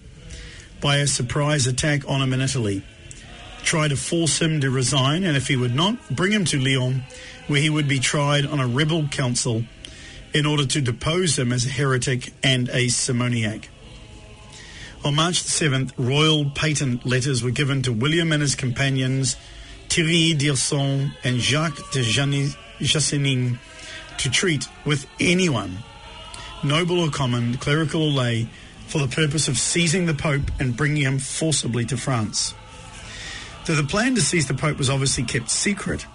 by 0.81 0.97
a 0.97 1.07
surprise 1.07 1.67
attack 1.67 2.07
on 2.07 2.21
him 2.21 2.33
in 2.33 2.41
Italy, 2.41 2.83
try 3.63 3.87
to 3.87 3.95
force 3.95 4.41
him 4.41 4.61
to 4.61 4.69
resign, 4.69 5.23
and 5.23 5.37
if 5.37 5.47
he 5.47 5.55
would 5.55 5.75
not, 5.75 5.97
bring 6.09 6.31
him 6.31 6.45
to 6.45 6.59
Lyon, 6.59 7.03
where 7.47 7.61
he 7.61 7.69
would 7.69 7.87
be 7.87 7.99
tried 7.99 8.45
on 8.45 8.59
a 8.59 8.67
rebel 8.67 9.07
council 9.07 9.63
in 10.33 10.45
order 10.45 10.65
to 10.65 10.81
depose 10.81 11.37
him 11.37 11.51
as 11.51 11.65
a 11.65 11.69
heretic 11.69 12.33
and 12.43 12.69
a 12.69 12.87
simoniac. 12.87 13.69
On 15.03 15.15
March 15.15 15.43
the 15.43 15.49
7th, 15.49 15.91
royal 15.97 16.49
patent 16.51 17.05
letters 17.05 17.43
were 17.43 17.51
given 17.51 17.81
to 17.81 17.91
William 17.91 18.31
and 18.31 18.41
his 18.41 18.55
companions, 18.55 19.35
Thierry 19.89 20.33
d'Irson 20.33 21.11
and 21.23 21.39
Jacques 21.39 21.91
de 21.91 22.01
Jassenin, 22.03 23.57
to 24.19 24.29
treat 24.29 24.67
with 24.85 25.07
anyone, 25.19 25.79
noble 26.63 26.99
or 26.99 27.09
common, 27.09 27.57
clerical 27.57 28.03
or 28.03 28.11
lay, 28.11 28.47
for 28.87 28.99
the 28.99 29.07
purpose 29.07 29.47
of 29.47 29.57
seizing 29.57 30.05
the 30.05 30.13
Pope 30.13 30.51
and 30.59 30.77
bringing 30.77 31.03
him 31.03 31.17
forcibly 31.17 31.85
to 31.85 31.97
France. 31.97 32.53
Though 33.71 33.77
the 33.77 33.87
plan 33.87 34.15
to 34.15 34.21
seize 34.21 34.47
the 34.47 34.53
Pope 34.53 34.77
was 34.77 34.89
obviously 34.89 35.23
kept 35.23 35.49
secret, 35.49 36.05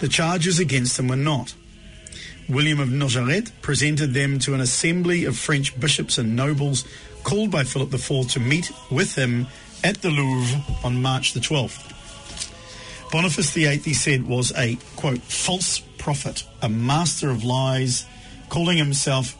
the 0.00 0.08
charges 0.08 0.58
against 0.58 0.98
him 0.98 1.06
were 1.06 1.14
not. 1.14 1.54
William 2.48 2.80
of 2.80 2.88
Nogaret 2.88 3.52
presented 3.62 4.12
them 4.12 4.40
to 4.40 4.54
an 4.54 4.60
assembly 4.60 5.24
of 5.24 5.38
French 5.38 5.78
bishops 5.78 6.18
and 6.18 6.34
nobles 6.34 6.84
called 7.22 7.52
by 7.52 7.62
Philip 7.62 7.94
IV 7.94 8.32
to 8.32 8.40
meet 8.40 8.72
with 8.90 9.14
him 9.14 9.46
at 9.84 10.02
the 10.02 10.10
Louvre 10.10 10.60
on 10.82 11.00
March 11.00 11.32
the 11.32 11.38
12th. 11.38 11.92
Boniface 13.12 13.52
VIII, 13.52 13.78
he 13.78 13.94
said, 13.94 14.26
was 14.26 14.52
a, 14.56 14.76
quote, 14.96 15.20
false 15.20 15.78
prophet, 15.96 16.42
a 16.60 16.68
master 16.68 17.30
of 17.30 17.44
lies, 17.44 18.04
calling 18.48 18.78
himself 18.78 19.38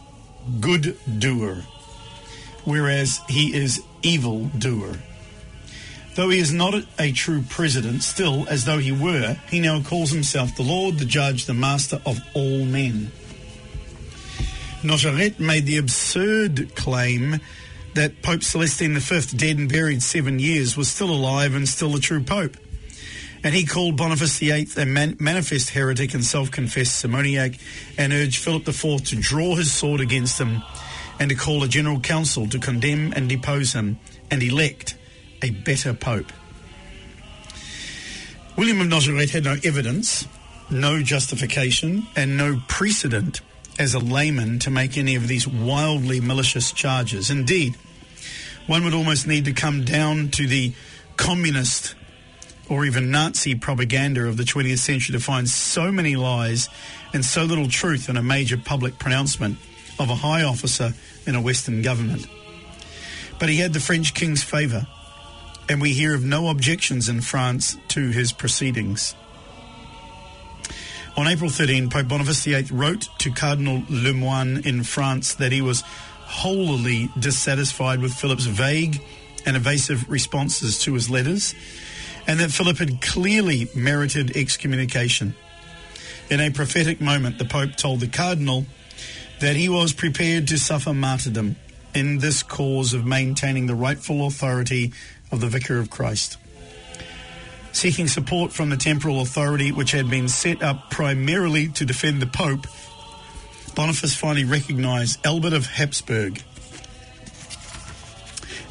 good 0.60 0.96
doer, 1.18 1.64
whereas 2.62 3.20
he 3.28 3.52
is 3.52 3.82
evil 4.04 4.44
doer. 4.56 5.00
Though 6.20 6.28
he 6.28 6.38
is 6.38 6.52
not 6.52 6.74
a 6.98 7.12
true 7.12 7.42
president, 7.48 8.02
still, 8.02 8.46
as 8.50 8.66
though 8.66 8.76
he 8.76 8.92
were, 8.92 9.38
he 9.48 9.58
now 9.58 9.80
calls 9.80 10.10
himself 10.10 10.54
the 10.54 10.62
Lord, 10.62 10.98
the 10.98 11.06
Judge, 11.06 11.46
the 11.46 11.54
Master 11.54 11.98
of 12.04 12.20
all 12.34 12.66
men. 12.66 13.10
Nogaret 14.82 15.40
made 15.40 15.64
the 15.64 15.78
absurd 15.78 16.74
claim 16.76 17.40
that 17.94 18.20
Pope 18.20 18.42
Celestine 18.42 18.98
V, 18.98 19.34
dead 19.34 19.56
and 19.56 19.72
buried 19.72 20.02
seven 20.02 20.38
years, 20.38 20.76
was 20.76 20.90
still 20.90 21.10
alive 21.10 21.54
and 21.54 21.66
still 21.66 21.92
the 21.92 22.00
true 22.00 22.22
Pope. 22.22 22.58
And 23.42 23.54
he 23.54 23.64
called 23.64 23.96
Boniface 23.96 24.40
VIII 24.40 24.68
a 24.76 24.84
man- 24.84 25.16
manifest 25.18 25.70
heretic 25.70 26.12
and 26.12 26.22
self 26.22 26.50
confessed 26.50 26.96
simoniac 26.96 27.54
and 27.96 28.12
urged 28.12 28.44
Philip 28.44 28.68
IV 28.68 29.04
to 29.04 29.16
draw 29.16 29.56
his 29.56 29.72
sword 29.72 30.02
against 30.02 30.38
him 30.38 30.62
and 31.18 31.30
to 31.30 31.34
call 31.34 31.62
a 31.62 31.68
general 31.68 31.98
council 31.98 32.46
to 32.48 32.58
condemn 32.58 33.14
and 33.16 33.26
depose 33.26 33.72
him 33.72 33.98
and 34.30 34.42
elect 34.42 34.96
a 35.42 35.50
better 35.50 35.94
Pope. 35.94 36.32
William 38.56 38.80
of 38.80 38.88
Nogaret 38.88 39.30
had 39.30 39.44
no 39.44 39.56
evidence, 39.64 40.26
no 40.70 41.02
justification, 41.02 42.06
and 42.16 42.36
no 42.36 42.60
precedent 42.68 43.40
as 43.78 43.94
a 43.94 43.98
layman 43.98 44.58
to 44.58 44.70
make 44.70 44.98
any 44.98 45.14
of 45.14 45.28
these 45.28 45.48
wildly 45.48 46.20
malicious 46.20 46.72
charges. 46.72 47.30
Indeed, 47.30 47.76
one 48.66 48.84
would 48.84 48.94
almost 48.94 49.26
need 49.26 49.46
to 49.46 49.52
come 49.52 49.84
down 49.84 50.28
to 50.30 50.46
the 50.46 50.72
communist 51.16 51.94
or 52.68 52.84
even 52.84 53.10
Nazi 53.10 53.54
propaganda 53.54 54.26
of 54.26 54.36
the 54.36 54.44
20th 54.44 54.78
century 54.78 55.12
to 55.12 55.20
find 55.20 55.48
so 55.48 55.90
many 55.90 56.14
lies 56.14 56.68
and 57.12 57.24
so 57.24 57.44
little 57.44 57.68
truth 57.68 58.08
in 58.08 58.16
a 58.16 58.22
major 58.22 58.56
public 58.56 58.98
pronouncement 58.98 59.58
of 59.98 60.08
a 60.08 60.14
high 60.14 60.42
officer 60.42 60.92
in 61.26 61.34
a 61.34 61.40
Western 61.40 61.82
government. 61.82 62.26
But 63.38 63.48
he 63.48 63.56
had 63.56 63.72
the 63.72 63.80
French 63.80 64.14
king's 64.14 64.42
favour, 64.42 64.86
and 65.70 65.80
we 65.80 65.92
hear 65.92 66.16
of 66.16 66.24
no 66.24 66.48
objections 66.48 67.08
in 67.08 67.20
France 67.20 67.78
to 67.86 68.10
his 68.10 68.32
proceedings. 68.32 69.14
On 71.16 71.28
April 71.28 71.48
13, 71.48 71.88
Pope 71.88 72.08
Boniface 72.08 72.44
VIII 72.44 72.64
wrote 72.72 73.08
to 73.18 73.30
Cardinal 73.30 73.82
Lemoine 73.82 74.66
in 74.66 74.82
France 74.82 75.34
that 75.34 75.52
he 75.52 75.62
was 75.62 75.82
wholly 75.82 77.08
dissatisfied 77.16 78.00
with 78.00 78.12
Philip's 78.12 78.46
vague 78.46 79.00
and 79.46 79.56
evasive 79.56 80.10
responses 80.10 80.80
to 80.80 80.94
his 80.94 81.08
letters, 81.08 81.54
and 82.26 82.40
that 82.40 82.50
Philip 82.50 82.78
had 82.78 83.00
clearly 83.00 83.68
merited 83.72 84.36
excommunication. 84.36 85.36
In 86.30 86.40
a 86.40 86.50
prophetic 86.50 87.00
moment, 87.00 87.38
the 87.38 87.44
Pope 87.44 87.76
told 87.76 88.00
the 88.00 88.08
Cardinal 88.08 88.66
that 89.38 89.54
he 89.54 89.68
was 89.68 89.92
prepared 89.92 90.48
to 90.48 90.58
suffer 90.58 90.92
martyrdom 90.92 91.54
in 91.94 92.18
this 92.18 92.42
cause 92.42 92.92
of 92.92 93.06
maintaining 93.06 93.66
the 93.66 93.74
rightful 93.76 94.26
authority 94.26 94.92
of 95.30 95.40
the 95.40 95.48
Vicar 95.48 95.78
of 95.78 95.90
Christ 95.90 96.36
seeking 97.72 98.08
support 98.08 98.52
from 98.52 98.70
the 98.70 98.76
temporal 98.76 99.20
authority 99.20 99.72
which 99.72 99.92
had 99.92 100.10
been 100.10 100.28
set 100.28 100.62
up 100.62 100.90
primarily 100.90 101.68
to 101.68 101.84
defend 101.84 102.20
the 102.20 102.26
Pope, 102.26 102.66
Boniface 103.74 104.14
finally 104.14 104.44
recognized 104.44 105.24
Albert 105.24 105.52
of 105.52 105.66
Habsburg 105.66 106.42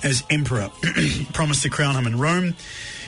as 0.03 0.23
emperor, 0.29 0.69
promised 1.33 1.63
to 1.63 1.69
crown 1.69 1.95
him 1.95 2.07
in 2.07 2.19
Rome, 2.19 2.55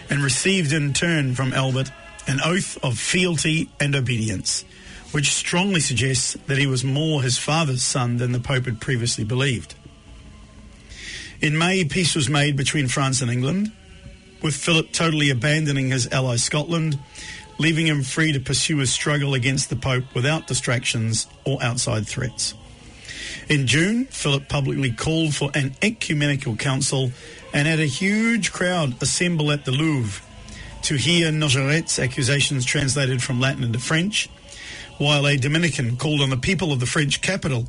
and 0.09 0.23
received 0.23 0.73
in 0.73 0.93
turn 0.93 1.35
from 1.35 1.53
Albert 1.53 1.91
an 2.27 2.39
oath 2.43 2.77
of 2.83 2.97
fealty 2.97 3.69
and 3.79 3.95
obedience, 3.95 4.65
which 5.11 5.31
strongly 5.31 5.79
suggests 5.79 6.33
that 6.47 6.57
he 6.57 6.67
was 6.67 6.83
more 6.83 7.21
his 7.21 7.37
father's 7.37 7.81
son 7.81 8.17
than 8.17 8.33
the 8.33 8.39
Pope 8.39 8.65
had 8.65 8.81
previously 8.81 9.23
believed. 9.23 9.75
In 11.41 11.57
May, 11.57 11.83
peace 11.85 12.13
was 12.13 12.29
made 12.29 12.55
between 12.55 12.87
France 12.87 13.23
and 13.23 13.31
England 13.31 13.71
with 14.43 14.55
Philip 14.55 14.91
totally 14.91 15.31
abandoning 15.31 15.89
his 15.89 16.07
ally 16.11 16.35
Scotland, 16.35 16.99
leaving 17.57 17.87
him 17.87 18.03
free 18.03 18.31
to 18.31 18.39
pursue 18.39 18.77
his 18.77 18.91
struggle 18.91 19.33
against 19.33 19.71
the 19.71 19.75
Pope 19.75 20.03
without 20.13 20.45
distractions 20.45 21.25
or 21.43 21.61
outside 21.63 22.07
threats. 22.07 22.53
In 23.49 23.65
June, 23.65 24.05
Philip 24.05 24.49
publicly 24.49 24.91
called 24.91 25.33
for 25.33 25.49
an 25.55 25.75
ecumenical 25.81 26.55
council 26.57 27.11
and 27.53 27.67
had 27.67 27.79
a 27.79 27.87
huge 27.87 28.51
crowd 28.51 29.01
assemble 29.01 29.51
at 29.51 29.65
the 29.65 29.71
Louvre 29.71 30.23
to 30.83 30.95
hear 30.95 31.31
Nogaret's 31.31 31.97
accusations 31.97 32.65
translated 32.65 33.23
from 33.23 33.39
Latin 33.39 33.63
into 33.63 33.79
French, 33.79 34.29
while 34.99 35.25
a 35.25 35.37
Dominican 35.37 35.97
called 35.97 36.21
on 36.21 36.29
the 36.29 36.37
people 36.37 36.71
of 36.71 36.79
the 36.79 36.85
French 36.85 37.19
capital 37.21 37.67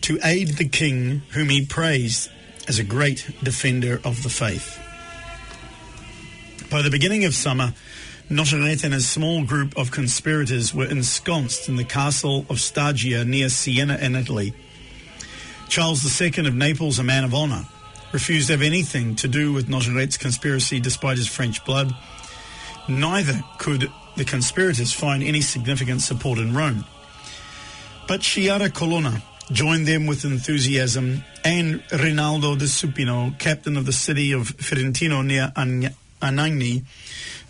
to 0.00 0.18
aid 0.24 0.56
the 0.56 0.68
king 0.68 1.20
whom 1.32 1.50
he 1.50 1.66
praised 1.66 2.30
as 2.68 2.78
a 2.78 2.84
great 2.84 3.30
defender 3.42 4.00
of 4.04 4.22
the 4.22 4.28
faith. 4.28 4.78
By 6.70 6.82
the 6.82 6.90
beginning 6.90 7.24
of 7.24 7.34
summer, 7.34 7.72
Nogaret 8.30 8.84
and 8.84 8.92
a 8.92 9.00
small 9.00 9.42
group 9.42 9.76
of 9.78 9.90
conspirators 9.90 10.74
were 10.74 10.84
ensconced 10.84 11.68
in 11.68 11.76
the 11.76 11.84
castle 11.84 12.40
of 12.50 12.58
Staggia 12.58 13.26
near 13.26 13.48
Siena 13.48 13.96
in 13.96 14.14
Italy. 14.14 14.52
Charles 15.68 16.20
II 16.20 16.46
of 16.46 16.54
Naples, 16.54 16.98
a 16.98 17.04
man 17.04 17.24
of 17.24 17.34
honour, 17.34 17.64
refused 18.12 18.48
to 18.48 18.52
have 18.52 18.62
anything 18.62 19.16
to 19.16 19.28
do 19.28 19.52
with 19.52 19.68
Nogaret's 19.68 20.18
conspiracy 20.18 20.78
despite 20.78 21.16
his 21.16 21.26
French 21.26 21.64
blood. 21.64 21.94
Neither 22.86 23.42
could 23.58 23.90
the 24.16 24.24
conspirators 24.24 24.92
find 24.92 25.22
any 25.22 25.40
significant 25.40 26.02
support 26.02 26.38
in 26.38 26.54
Rome. 26.54 26.84
But 28.06 28.20
Sciarra 28.20 28.68
Colonna 28.70 29.22
joined 29.50 29.86
them 29.86 30.06
with 30.06 30.24
enthusiasm, 30.24 31.24
and 31.44 31.82
Rinaldo 31.92 32.56
de 32.56 32.66
Supino, 32.66 33.38
captain 33.38 33.76
of 33.76 33.86
the 33.86 33.92
city 33.92 34.32
of 34.32 34.56
Ferentino 34.56 35.24
near 35.24 35.52
Anagni, 36.20 36.84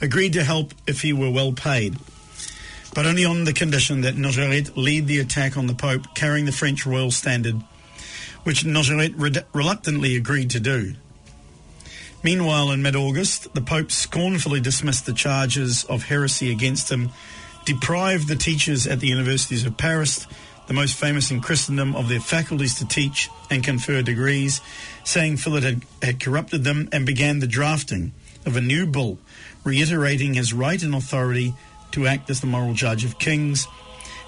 agreed 0.01 0.33
to 0.35 0.45
help 0.45 0.75
if 0.87 1.03
he 1.03 1.13
were 1.13 1.31
well 1.31 1.53
paid, 1.53 1.97
but 2.95 3.07
only 3.07 3.25
on 3.25 3.45
the 3.45 3.53
condition 3.53 4.03
that 4.03 4.15
Nogaret 4.15 4.77
lead 4.77 5.07
the 5.07 5.19
attack 5.19 5.57
on 5.57 5.67
the 5.67 5.75
Pope 5.75 6.15
carrying 6.15 6.45
the 6.45 6.53
French 6.53 6.87
royal 6.87 7.11
standard, 7.11 7.57
which 8.45 8.65
Nogaret 8.65 9.15
re- 9.17 9.43
reluctantly 9.53 10.17
agreed 10.17 10.51
to 10.51 10.61
do. 10.61 10.95
Meanwhile, 12.23 12.73
in 12.73 12.83
mid 12.83 12.97
August, 12.97 13.53
the 13.55 13.61
Pope 13.61 13.91
scornfully 13.91 14.61
dismissed 14.61 15.07
the 15.07 15.13
charges 15.13 15.85
of 15.85 16.05
heresy 16.05 16.51
against 16.51 16.91
him, 16.91 17.11
deprived 17.65 18.29
the 18.29 18.37
teachers 18.37 18.87
at 18.87 19.01
the 19.01 19.07
universities 19.07 19.65
of 19.65 19.77
Paris, 19.77 20.27
the 20.69 20.75
most 20.75 20.95
famous 20.95 21.31
in 21.31 21.41
Christendom, 21.41 21.97
of 21.97 22.09
their 22.09 22.21
faculties 22.21 22.75
to 22.77 22.87
teach 22.87 23.29
and 23.51 23.65
confer 23.65 24.03
degrees, 24.03 24.61
saying 25.03 25.39
Philip 25.39 25.65
had, 25.65 25.83
had 26.03 26.21
corrupted 26.21 26.63
them, 26.63 26.89
and 26.93 27.05
began 27.05 27.41
the 27.41 27.47
drafting 27.47 28.13
of 28.47 28.57
a 28.57 28.61
new 28.61 28.87
bull 28.87 29.19
reiterating 29.65 30.35
his 30.35 30.53
right 30.53 30.83
and 30.83 30.95
authority 30.95 31.55
to 31.91 32.07
act 32.07 32.31
as 32.31 32.41
the 32.41 32.47
moral 32.47 32.75
judge 32.75 33.05
of 33.05 33.19
kings, 33.19 33.67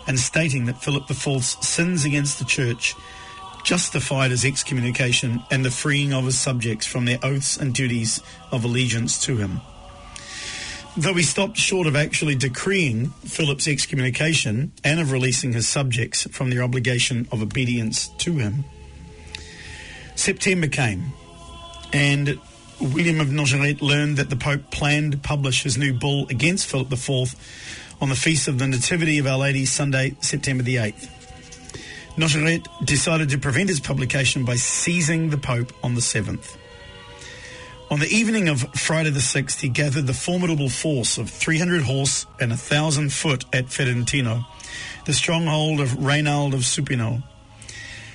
and 0.07 0.19
stating 0.19 0.65
that 0.67 0.83
Philip 0.83 1.11
IV's 1.11 1.57
sins 1.67 2.05
against 2.05 2.39
the 2.39 2.45
church 2.45 2.95
justified 3.63 4.31
his 4.31 4.45
excommunication 4.45 5.43
and 5.51 5.65
the 5.65 5.71
freeing 5.71 6.13
of 6.13 6.25
his 6.25 6.39
subjects 6.39 6.87
from 6.87 7.05
their 7.05 7.19
oaths 7.23 7.57
and 7.57 7.75
duties 7.75 8.23
of 8.51 8.65
allegiance 8.65 9.23
to 9.23 9.37
him. 9.37 9.61
Though 11.01 11.15
he 11.15 11.23
stopped 11.23 11.57
short 11.57 11.87
of 11.87 11.97
actually 11.97 12.35
decreeing 12.35 13.07
Philip's 13.25 13.67
excommunication 13.67 14.71
and 14.85 15.01
of 15.01 15.13
releasing 15.13 15.55
his 15.55 15.67
subjects 15.67 16.25
from 16.31 16.51
their 16.51 16.63
obligation 16.63 17.27
of 17.33 17.41
obedience 17.41 18.09
to 18.19 18.37
him, 18.37 18.67
September 20.15 20.67
came, 20.67 21.15
and 21.95 22.39
William 22.83 23.19
of 23.19 23.29
Nogaret 23.29 23.81
learned 23.81 24.19
that 24.19 24.29
the 24.29 24.37
Pope 24.37 24.71
planned 24.71 25.13
to 25.13 25.19
publish 25.19 25.63
his 25.63 25.79
new 25.79 25.95
bull 25.95 26.27
against 26.29 26.67
Philip 26.67 26.93
IV 26.93 27.35
on 28.03 28.11
the 28.11 28.15
feast 28.15 28.47
of 28.47 28.59
the 28.59 28.67
Nativity 28.67 29.17
of 29.19 29.27
Our 29.27 29.39
Lady, 29.39 29.65
Sunday, 29.65 30.15
September 30.21 30.63
the 30.63 30.77
8th. 30.77 31.09
Nogaret 32.19 32.67
decided 32.85 33.31
to 33.31 33.39
prevent 33.39 33.71
his 33.71 33.81
publication 33.81 34.45
by 34.45 34.57
seizing 34.57 35.31
the 35.31 35.39
Pope 35.39 35.73
on 35.83 35.95
the 35.95 36.03
7th. 36.03 36.59
On 37.91 37.99
the 37.99 38.07
evening 38.07 38.49
of 38.49 38.61
Friday 38.75 39.11
the 39.11 39.19
6th, 39.19 39.63
he 39.63 39.69
gathered 39.69 40.07
the 40.07 40.15
formidable 40.15 40.69
force 40.69 41.19
of 41.19 41.29
300 41.29 41.83
horse 41.83 42.25
and 42.39 42.53
1,000 42.53 43.13
foot 43.13 43.45
at 43.53 43.67
Ferentino, 43.67 44.47
the 45.07 45.13
stronghold 45.13 45.81
of 45.81 45.89
Reynald 45.95 46.55
of 46.55 46.61
Supino. 46.61 47.25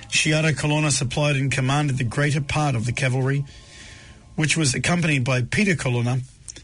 Sciarra 0.08 0.54
Colonna 0.58 0.92
supplied 0.92 1.36
and 1.36 1.52
commanded 1.52 1.98
the 1.98 2.06
greater 2.06 2.40
part 2.40 2.74
of 2.74 2.86
the 2.86 2.94
cavalry, 2.94 3.44
which 4.38 4.56
was 4.56 4.74
accompanied 4.74 5.26
by 5.26 5.42
Peter 5.42 5.76
Colonna, 5.76 6.22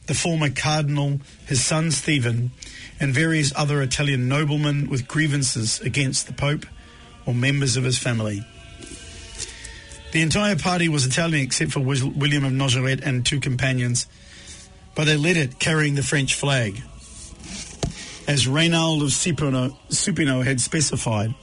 the 0.08 0.14
former 0.14 0.50
cardinal, 0.50 1.20
his 1.46 1.62
son 1.62 1.92
Stephen, 1.92 2.52
and 2.98 3.14
various 3.14 3.52
other 3.58 3.82
Italian 3.82 4.30
noblemen 4.30 4.90
with 4.90 5.10
grievances 5.10 5.82
against 5.82 6.28
the 6.28 6.34
Pope 6.34 6.66
or 7.26 7.34
members 7.34 7.76
of 7.76 7.84
his 7.84 7.98
family. 7.98 8.46
The 10.12 10.22
entire 10.22 10.58
party 10.58 10.90
was 10.90 11.06
Italian 11.06 11.44
except 11.44 11.72
for 11.72 11.80
William 11.80 12.44
of 12.44 12.52
Nogaret 12.52 13.02
and 13.02 13.26
two 13.26 13.40
companions, 13.40 14.08
but 14.94 15.06
they 15.06 15.16
led 15.16 15.38
it 15.38 15.58
carrying 15.58 15.96
the 15.96 16.04
French 16.04 16.36
flag, 16.36 16.82
as 18.28 18.46
Reynald 18.46 19.04
of 19.04 19.10
Supino, 19.10 19.78
Supino 19.90 20.44
had 20.44 20.60
specified. 20.60 21.34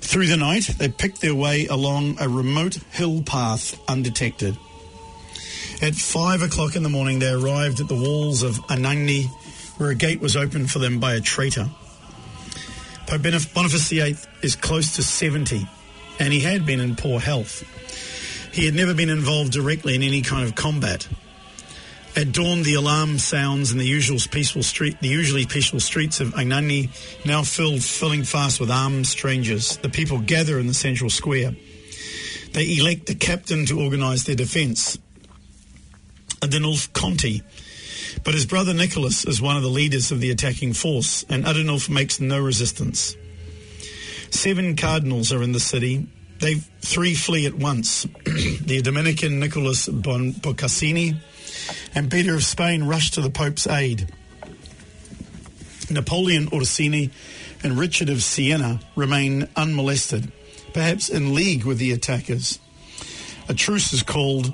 Through 0.00 0.26
the 0.26 0.36
night, 0.36 0.64
they 0.78 0.88
picked 0.88 1.22
their 1.22 1.34
way 1.34 1.66
along 1.66 2.18
a 2.20 2.28
remote 2.28 2.74
hill 2.92 3.22
path 3.22 3.80
undetected. 3.88 4.58
At 5.80 5.94
five 5.94 6.42
o'clock 6.42 6.76
in 6.76 6.82
the 6.82 6.90
morning, 6.90 7.18
they 7.18 7.30
arrived 7.30 7.80
at 7.80 7.88
the 7.88 7.96
walls 7.96 8.42
of 8.42 8.56
Anagni, 8.68 9.28
where 9.78 9.90
a 9.90 9.94
gate 9.94 10.20
was 10.20 10.36
opened 10.36 10.70
for 10.70 10.80
them 10.80 11.00
by 11.00 11.14
a 11.14 11.20
traitor. 11.20 11.70
Pope 13.06 13.22
Boniface 13.22 13.88
VIII 13.88 14.16
is 14.42 14.54
close 14.54 14.96
to 14.96 15.02
70, 15.02 15.66
and 16.18 16.32
he 16.32 16.40
had 16.40 16.64
been 16.66 16.80
in 16.80 16.96
poor 16.96 17.20
health. 17.20 17.62
He 18.52 18.66
had 18.66 18.74
never 18.74 18.94
been 18.94 19.10
involved 19.10 19.52
directly 19.52 19.94
in 19.94 20.02
any 20.02 20.22
kind 20.22 20.44
of 20.46 20.54
combat. 20.54 21.08
At 22.16 22.30
dawn, 22.30 22.62
the 22.62 22.74
alarm 22.74 23.18
sounds 23.18 23.72
in 23.72 23.78
the 23.78 23.84
usual 23.84 24.18
peaceful 24.30 24.62
street, 24.62 25.00
the 25.00 25.08
usually 25.08 25.46
peaceful 25.46 25.80
streets 25.80 26.20
of 26.20 26.28
Anagni, 26.34 26.90
now 27.26 27.42
filled, 27.42 27.82
filling 27.82 28.22
fast 28.22 28.60
with 28.60 28.70
armed 28.70 29.08
strangers. 29.08 29.78
The 29.78 29.88
people 29.88 30.20
gather 30.20 30.60
in 30.60 30.68
the 30.68 30.74
central 30.74 31.10
square. 31.10 31.56
They 32.52 32.76
elect 32.78 33.10
a 33.10 33.16
captain 33.16 33.66
to 33.66 33.80
organise 33.80 34.22
their 34.22 34.36
defence. 34.36 34.96
Adinulf 36.40 36.92
Conti. 36.92 37.42
But 38.22 38.34
his 38.34 38.46
brother 38.46 38.74
Nicholas 38.74 39.26
is 39.26 39.42
one 39.42 39.56
of 39.56 39.64
the 39.64 39.68
leaders 39.68 40.12
of 40.12 40.20
the 40.20 40.30
attacking 40.30 40.74
force, 40.74 41.24
and 41.28 41.44
Adenulf 41.44 41.88
makes 41.88 42.20
no 42.20 42.38
resistance. 42.38 43.16
Seven 44.34 44.74
cardinals 44.74 45.32
are 45.32 45.44
in 45.44 45.52
the 45.52 45.60
city. 45.60 46.08
They 46.40 46.54
three 46.54 47.14
flee 47.14 47.46
at 47.46 47.54
once. 47.54 48.02
the 48.24 48.82
Dominican 48.82 49.38
Nicholas 49.38 49.88
bon 49.88 50.34
and 51.94 52.10
Peter 52.10 52.34
of 52.34 52.42
Spain 52.42 52.82
rush 52.82 53.12
to 53.12 53.20
the 53.20 53.30
Pope's 53.30 53.68
aid. 53.68 54.12
Napoleon 55.88 56.48
Orsini 56.48 57.10
and 57.62 57.78
Richard 57.78 58.08
of 58.08 58.24
Siena 58.24 58.80
remain 58.96 59.48
unmolested, 59.54 60.32
perhaps 60.74 61.08
in 61.08 61.32
league 61.32 61.64
with 61.64 61.78
the 61.78 61.92
attackers. 61.92 62.58
A 63.48 63.54
truce 63.54 63.92
is 63.92 64.02
called 64.02 64.52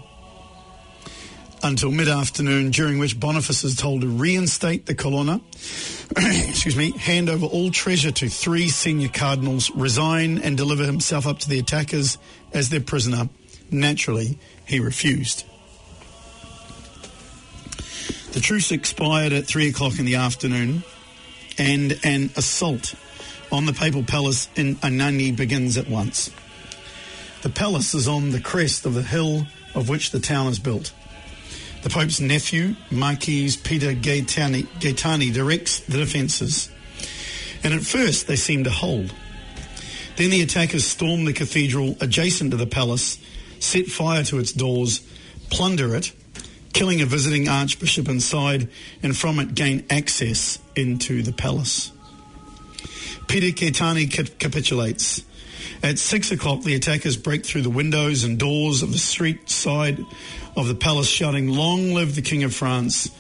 until 1.63 1.91
mid-afternoon, 1.91 2.71
during 2.71 2.99
which 2.99 3.19
Boniface 3.19 3.65
is 3.65 3.77
told 3.77 4.03
to 4.03 4.09
reinstate 4.09 4.87
the 4.87 4.95
Colonna, 4.95 5.41
excuse 6.17 6.77
me, 6.77 6.93
hand 6.93 7.29
over 7.29 7.47
all 7.47 7.71
treasure 7.71 8.11
to 8.11 8.29
three 8.29 8.69
senior 8.69 9.09
cardinals, 9.09 9.71
resign 9.71 10.39
and 10.39 10.57
deliver 10.57 10.85
himself 10.85 11.27
up 11.27 11.39
to 11.41 11.49
the 11.49 11.59
attackers 11.59 12.19
as 12.53 12.71
their 12.71 12.81
prisoner. 12.81 13.29
Naturally, 13.71 14.39
he 14.67 14.81
refused. 14.81 15.45
The 18.33 18.41
truce 18.41 18.71
expired 18.71 19.33
at 19.33 19.47
three 19.47 19.69
o'clock 19.69 19.99
in 19.99 20.05
the 20.05 20.17
afternoon, 20.17 20.85
and 21.59 21.99
an 22.05 22.31
assault 22.37 22.95
on 23.53 23.67
the 23.67 23.73
papal 23.73 24.05
palace 24.05 24.49
in 24.57 24.77
Anagni 24.77 25.37
begins 25.37 25.77
at 25.77 25.89
once. 25.89 26.31
The 27.43 27.51
palace 27.51 27.95
is 27.95 28.07
on 28.07 28.31
the 28.31 28.41
crest 28.41 28.87
of 28.87 28.95
the 28.95 29.03
hill 29.03 29.47
of 29.75 29.89
which 29.89 30.11
the 30.11 30.21
town 30.21 30.49
is 30.49 30.59
built. 30.59 30.93
The 31.83 31.89
Pope's 31.89 32.21
nephew, 32.21 32.77
Marquis 32.91 33.57
Peter 33.63 33.95
Gaetani, 33.95 34.67
Gaetani, 34.81 35.33
directs 35.33 35.81
the 35.81 35.97
defences. 35.97 36.71
And 37.65 37.73
at 37.73 37.83
first 37.83 38.27
they 38.27 38.37
seem 38.37 38.65
to 38.65 38.71
hold. 38.71 39.15
Then 40.17 40.31
the 40.31 40.43
attackers 40.43 40.87
storm 40.87 41.25
the 41.25 41.33
cathedral 41.33 41.97
adjacent 42.01 42.51
to 42.51 42.59
the 42.59 42.67
palace, 42.67 43.19
set 43.61 43.87
fire 43.87 44.23
to 44.25 44.39
its 44.39 44.53
doors, 44.53 45.01
plunder 45.49 45.95
it, 45.95 46.13
killing 46.75 47.01
a 47.01 47.07
visiting 47.07 47.49
archbishop 47.49 48.09
inside, 48.09 48.69
and 49.03 49.17
from 49.17 49.39
it 49.39 49.55
gain 49.55 49.87
access 49.89 50.59
into 50.77 51.23
the 51.23 51.33
palace. 51.33 51.93
Peter 53.27 53.47
Gaetani 53.47 54.39
capitulates. 54.39 55.23
At 55.83 55.99
six 55.99 56.31
o'clock, 56.31 56.63
the 56.63 56.75
attackers 56.75 57.17
break 57.17 57.45
through 57.45 57.63
the 57.63 57.71
windows 57.71 58.25
and 58.25 58.39
doors 58.39 58.83
of 58.83 58.93
the 58.93 58.99
street 58.99 59.49
side 59.51 60.05
of 60.57 60.69
the 60.69 60.75
palace, 60.75 61.09
shouting, 61.09 61.49
Long 61.49 61.95
live 61.95 62.15
the 62.15 62.23
King 62.23 62.45
of 62.45 62.55
France 62.55 63.11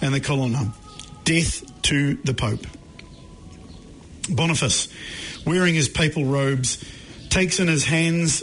and 0.00 0.14
the 0.14 0.20
Colonna. 0.20 0.72
Death 1.24 1.82
to 1.82 2.14
the 2.24 2.34
Pope. 2.34 2.66
Boniface, 4.30 4.88
wearing 5.46 5.74
his 5.74 5.88
papal 5.88 6.24
robes, 6.24 6.84
takes 7.30 7.60
in 7.60 7.68
his 7.68 7.84
hands 7.84 8.42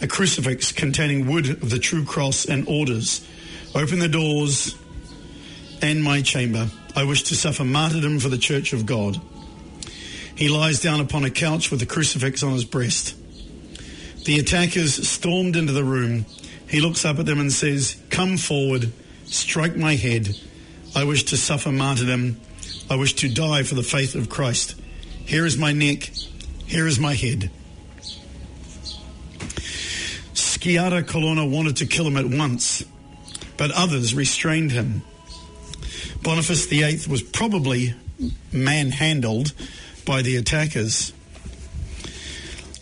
a 0.00 0.06
crucifix 0.06 0.72
containing 0.72 1.26
wood 1.26 1.48
of 1.48 1.70
the 1.70 1.78
true 1.78 2.04
cross 2.04 2.44
and 2.44 2.66
orders. 2.68 3.26
Open 3.74 3.98
the 3.98 4.08
doors 4.08 4.74
and 5.82 6.02
my 6.02 6.22
chamber. 6.22 6.68
I 6.94 7.04
wish 7.04 7.24
to 7.24 7.36
suffer 7.36 7.64
martyrdom 7.64 8.20
for 8.20 8.28
the 8.28 8.38
church 8.38 8.72
of 8.72 8.86
God. 8.86 9.20
He 10.36 10.50
lies 10.50 10.80
down 10.80 11.00
upon 11.00 11.24
a 11.24 11.30
couch 11.30 11.70
with 11.70 11.80
a 11.80 11.86
crucifix 11.86 12.42
on 12.42 12.52
his 12.52 12.64
breast. 12.66 13.16
The 14.26 14.38
attackers 14.38 15.08
stormed 15.08 15.56
into 15.56 15.72
the 15.72 15.84
room. 15.84 16.26
He 16.68 16.80
looks 16.80 17.04
up 17.06 17.18
at 17.18 17.26
them 17.26 17.40
and 17.40 17.50
says, 17.50 17.96
Come 18.10 18.36
forward, 18.36 18.92
strike 19.24 19.76
my 19.76 19.94
head. 19.94 20.36
I 20.94 21.04
wish 21.04 21.24
to 21.24 21.38
suffer 21.38 21.72
martyrdom. 21.72 22.38
I 22.90 22.96
wish 22.96 23.14
to 23.14 23.32
die 23.32 23.62
for 23.62 23.76
the 23.76 23.82
faith 23.82 24.14
of 24.14 24.28
Christ. 24.28 24.74
Here 25.24 25.46
is 25.46 25.56
my 25.56 25.72
neck. 25.72 26.10
Here 26.66 26.86
is 26.86 26.98
my 26.98 27.14
head. 27.14 27.50
Sciarra 30.34 31.06
Colonna 31.06 31.46
wanted 31.46 31.76
to 31.76 31.86
kill 31.86 32.06
him 32.06 32.16
at 32.16 32.26
once, 32.26 32.84
but 33.56 33.70
others 33.70 34.14
restrained 34.14 34.72
him. 34.72 35.02
Boniface 36.22 36.66
VIII 36.66 37.00
was 37.08 37.22
probably 37.22 37.94
manhandled 38.52 39.52
by 40.06 40.22
the 40.22 40.36
attackers. 40.36 41.12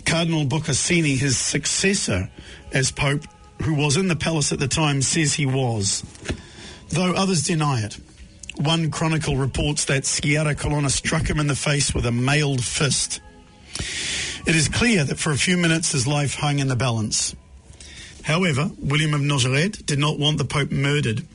Cardinal 0.05 0.45
Boccassini, 0.45 1.17
his 1.17 1.37
successor 1.37 2.31
as 2.73 2.93
Pope, 2.93 3.25
who 3.63 3.75
was 3.75 3.97
in 3.97 4.07
the 4.07 4.15
palace 4.15 4.53
at 4.53 4.61
the 4.61 4.69
time, 4.69 5.03
says 5.03 5.35
he 5.35 5.47
was, 5.47 6.05
though 6.91 7.15
others 7.15 7.43
deny 7.43 7.81
it. 7.81 7.99
One 8.57 8.91
chronicle 8.91 9.37
reports 9.37 9.87
that 9.87 10.05
Sciarra 10.05 10.57
Colonna 10.57 10.91
struck 10.91 11.29
him 11.29 11.41
in 11.41 11.49
the 11.49 11.57
face 11.57 11.93
with 11.93 12.07
a 12.07 12.13
mailed 12.13 12.63
fist. 12.63 13.21
It 14.47 14.55
is 14.55 14.69
clear 14.69 15.03
that 15.03 15.19
for 15.19 15.33
a 15.33 15.37
few 15.37 15.57
minutes 15.57 15.93
his 15.93 16.07
life 16.07 16.35
hung 16.35 16.61
in 16.61 16.69
the 16.69 16.77
balance. 16.77 17.35
However, 18.23 18.71
William 18.79 19.15
of 19.15 19.23
Nogaret 19.23 19.85
did 19.87 19.99
not 19.99 20.19
want 20.19 20.39
the 20.39 20.45
Pope 20.45 20.71
murdered. 20.71 21.27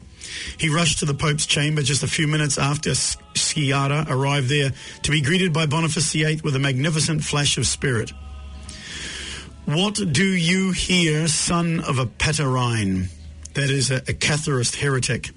He 0.57 0.69
rushed 0.69 0.99
to 0.99 1.05
the 1.05 1.13
Pope's 1.13 1.45
chamber 1.45 1.81
just 1.81 2.03
a 2.03 2.07
few 2.07 2.27
minutes 2.27 2.57
after 2.57 2.93
Sciarra 3.49 4.05
arrived 4.09 4.49
there 4.49 4.71
to 5.03 5.11
be 5.11 5.21
greeted 5.21 5.51
by 5.51 5.65
Boniface 5.65 6.11
VIII 6.13 6.41
with 6.43 6.55
a 6.55 6.59
magnificent 6.59 7.23
flash 7.23 7.57
of 7.57 7.65
spirit. 7.65 8.11
What 9.65 9.95
do 9.95 10.25
you 10.25 10.71
hear, 10.71 11.27
son 11.27 11.79
of 11.79 11.97
a 11.97 12.05
Patarine? 12.05 13.09
That 13.55 13.69
is 13.69 13.91
a, 13.91 13.97
a 14.07 14.13
Catharist 14.13 14.75
heretic. 14.75 15.31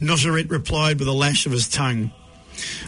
Nogaret 0.00 0.50
replied 0.50 0.98
with 0.98 1.08
a 1.08 1.12
lash 1.12 1.46
of 1.46 1.52
his 1.52 1.68
tongue. 1.68 2.12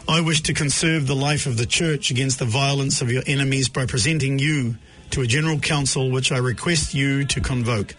I 0.09 0.21
wish 0.21 0.43
to 0.43 0.55
conserve 0.55 1.07
the 1.07 1.17
life 1.17 1.47
of 1.47 1.57
the 1.57 1.67
church 1.67 2.11
against 2.11 2.39
the 2.39 2.45
violence 2.45 3.01
of 3.01 3.11
your 3.11 3.23
enemies 3.27 3.69
by 3.69 3.87
presenting 3.87 4.39
you 4.39 4.77
to 5.11 5.23
a 5.23 5.27
general 5.27 5.59
council 5.59 6.11
which 6.11 6.31
I 6.31 6.39
request 6.39 6.95
you 6.95 7.25
to 7.27 7.41
convoke. 7.41 7.97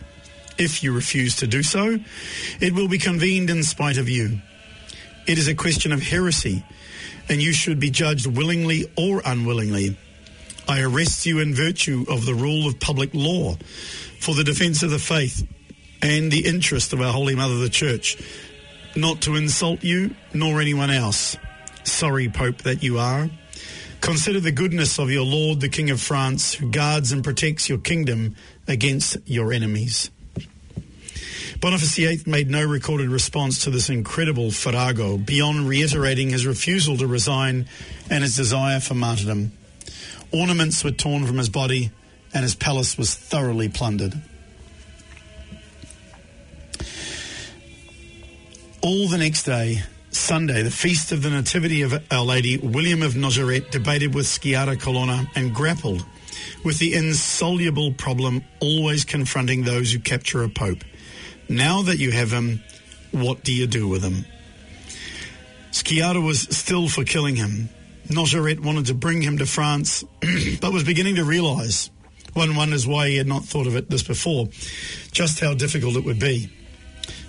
If 0.57 0.83
you 0.83 0.93
refuse 0.93 1.35
to 1.37 1.47
do 1.47 1.63
so, 1.63 1.99
it 2.59 2.73
will 2.73 2.87
be 2.87 2.97
convened 2.97 3.49
in 3.49 3.63
spite 3.63 3.97
of 3.97 4.07
you. 4.07 4.41
It 5.27 5.37
is 5.37 5.47
a 5.47 5.55
question 5.55 5.91
of 5.91 6.01
heresy, 6.01 6.63
and 7.29 7.41
you 7.41 7.53
should 7.53 7.79
be 7.79 7.91
judged 7.91 8.25
willingly 8.25 8.91
or 8.97 9.21
unwillingly. 9.23 9.97
I 10.67 10.81
arrest 10.81 11.25
you 11.25 11.39
in 11.39 11.53
virtue 11.53 12.05
of 12.09 12.25
the 12.25 12.33
rule 12.33 12.67
of 12.67 12.79
public 12.79 13.11
law 13.13 13.55
for 14.19 14.33
the 14.33 14.43
defense 14.43 14.83
of 14.83 14.89
the 14.89 14.99
faith 14.99 15.47
and 16.01 16.31
the 16.31 16.45
interest 16.45 16.93
of 16.93 17.01
our 17.01 17.13
Holy 17.13 17.35
Mother 17.35 17.57
the 17.57 17.69
Church, 17.69 18.17
not 18.95 19.21
to 19.21 19.35
insult 19.35 19.83
you 19.83 20.15
nor 20.33 20.59
anyone 20.59 20.89
else. 20.89 21.37
Sorry, 21.83 22.29
Pope, 22.29 22.59
that 22.59 22.83
you 22.83 22.97
are. 22.97 23.29
Consider 24.01 24.39
the 24.39 24.51
goodness 24.51 24.97
of 24.97 25.11
your 25.11 25.25
Lord, 25.25 25.61
the 25.61 25.69
King 25.69 25.91
of 25.91 26.01
France, 26.01 26.53
who 26.55 26.71
guards 26.71 27.11
and 27.11 27.23
protects 27.23 27.69
your 27.69 27.77
kingdom 27.77 28.35
against 28.67 29.17
your 29.25 29.53
enemies. 29.53 30.09
Boniface 31.61 31.95
VIII 31.95 32.23
made 32.25 32.49
no 32.49 32.65
recorded 32.65 33.09
response 33.09 33.65
to 33.65 33.69
this 33.69 33.91
incredible 33.91 34.49
farrago 34.49 35.15
beyond 35.15 35.69
reiterating 35.69 36.31
his 36.31 36.47
refusal 36.47 36.97
to 36.97 37.05
resign 37.05 37.67
and 38.09 38.23
his 38.23 38.35
desire 38.35 38.79
for 38.79 38.95
martyrdom. 38.95 39.51
Ornaments 40.33 40.83
were 40.83 40.89
torn 40.89 41.27
from 41.27 41.37
his 41.37 41.49
body, 41.49 41.91
and 42.33 42.41
his 42.41 42.55
palace 42.55 42.97
was 42.97 43.13
thoroughly 43.13 43.69
plundered. 43.69 44.15
All 48.81 49.07
the 49.07 49.19
next 49.19 49.43
day, 49.43 49.83
Sunday, 50.09 50.63
the 50.63 50.71
feast 50.71 51.11
of 51.11 51.21
the 51.21 51.29
Nativity 51.29 51.83
of 51.83 51.93
Our 52.09 52.25
Lady, 52.25 52.57
William 52.57 53.03
of 53.03 53.13
Nogaret 53.13 53.69
debated 53.69 54.15
with 54.15 54.25
Sciarra 54.25 54.77
Colonna 54.77 55.29
and 55.35 55.53
grappled 55.53 56.03
with 56.63 56.79
the 56.79 56.95
insoluble 56.95 57.93
problem 57.93 58.43
always 58.59 59.05
confronting 59.05 59.63
those 59.63 59.91
who 59.91 59.99
capture 59.99 60.41
a 60.41 60.49
pope. 60.49 60.83
Now 61.49 61.81
that 61.83 61.97
you 61.97 62.11
have 62.11 62.31
him, 62.31 62.63
what 63.11 63.43
do 63.43 63.53
you 63.53 63.67
do 63.67 63.87
with 63.87 64.03
him? 64.03 64.25
Sciarra 65.71 66.21
was 66.21 66.41
still 66.55 66.87
for 66.87 67.03
killing 67.03 67.35
him. 67.35 67.69
Nogaret 68.07 68.59
wanted 68.59 68.87
to 68.87 68.93
bring 68.93 69.21
him 69.21 69.37
to 69.37 69.45
France, 69.45 70.03
but 70.61 70.73
was 70.73 70.83
beginning 70.83 71.15
to 71.15 71.23
realise, 71.23 71.89
one 72.33 72.55
wonders 72.55 72.85
why 72.85 73.09
he 73.09 73.17
had 73.17 73.27
not 73.27 73.45
thought 73.45 73.67
of 73.67 73.75
it 73.75 73.89
this 73.89 74.03
before, 74.03 74.49
just 75.11 75.39
how 75.39 75.53
difficult 75.53 75.95
it 75.95 76.03
would 76.03 76.19
be. 76.19 76.49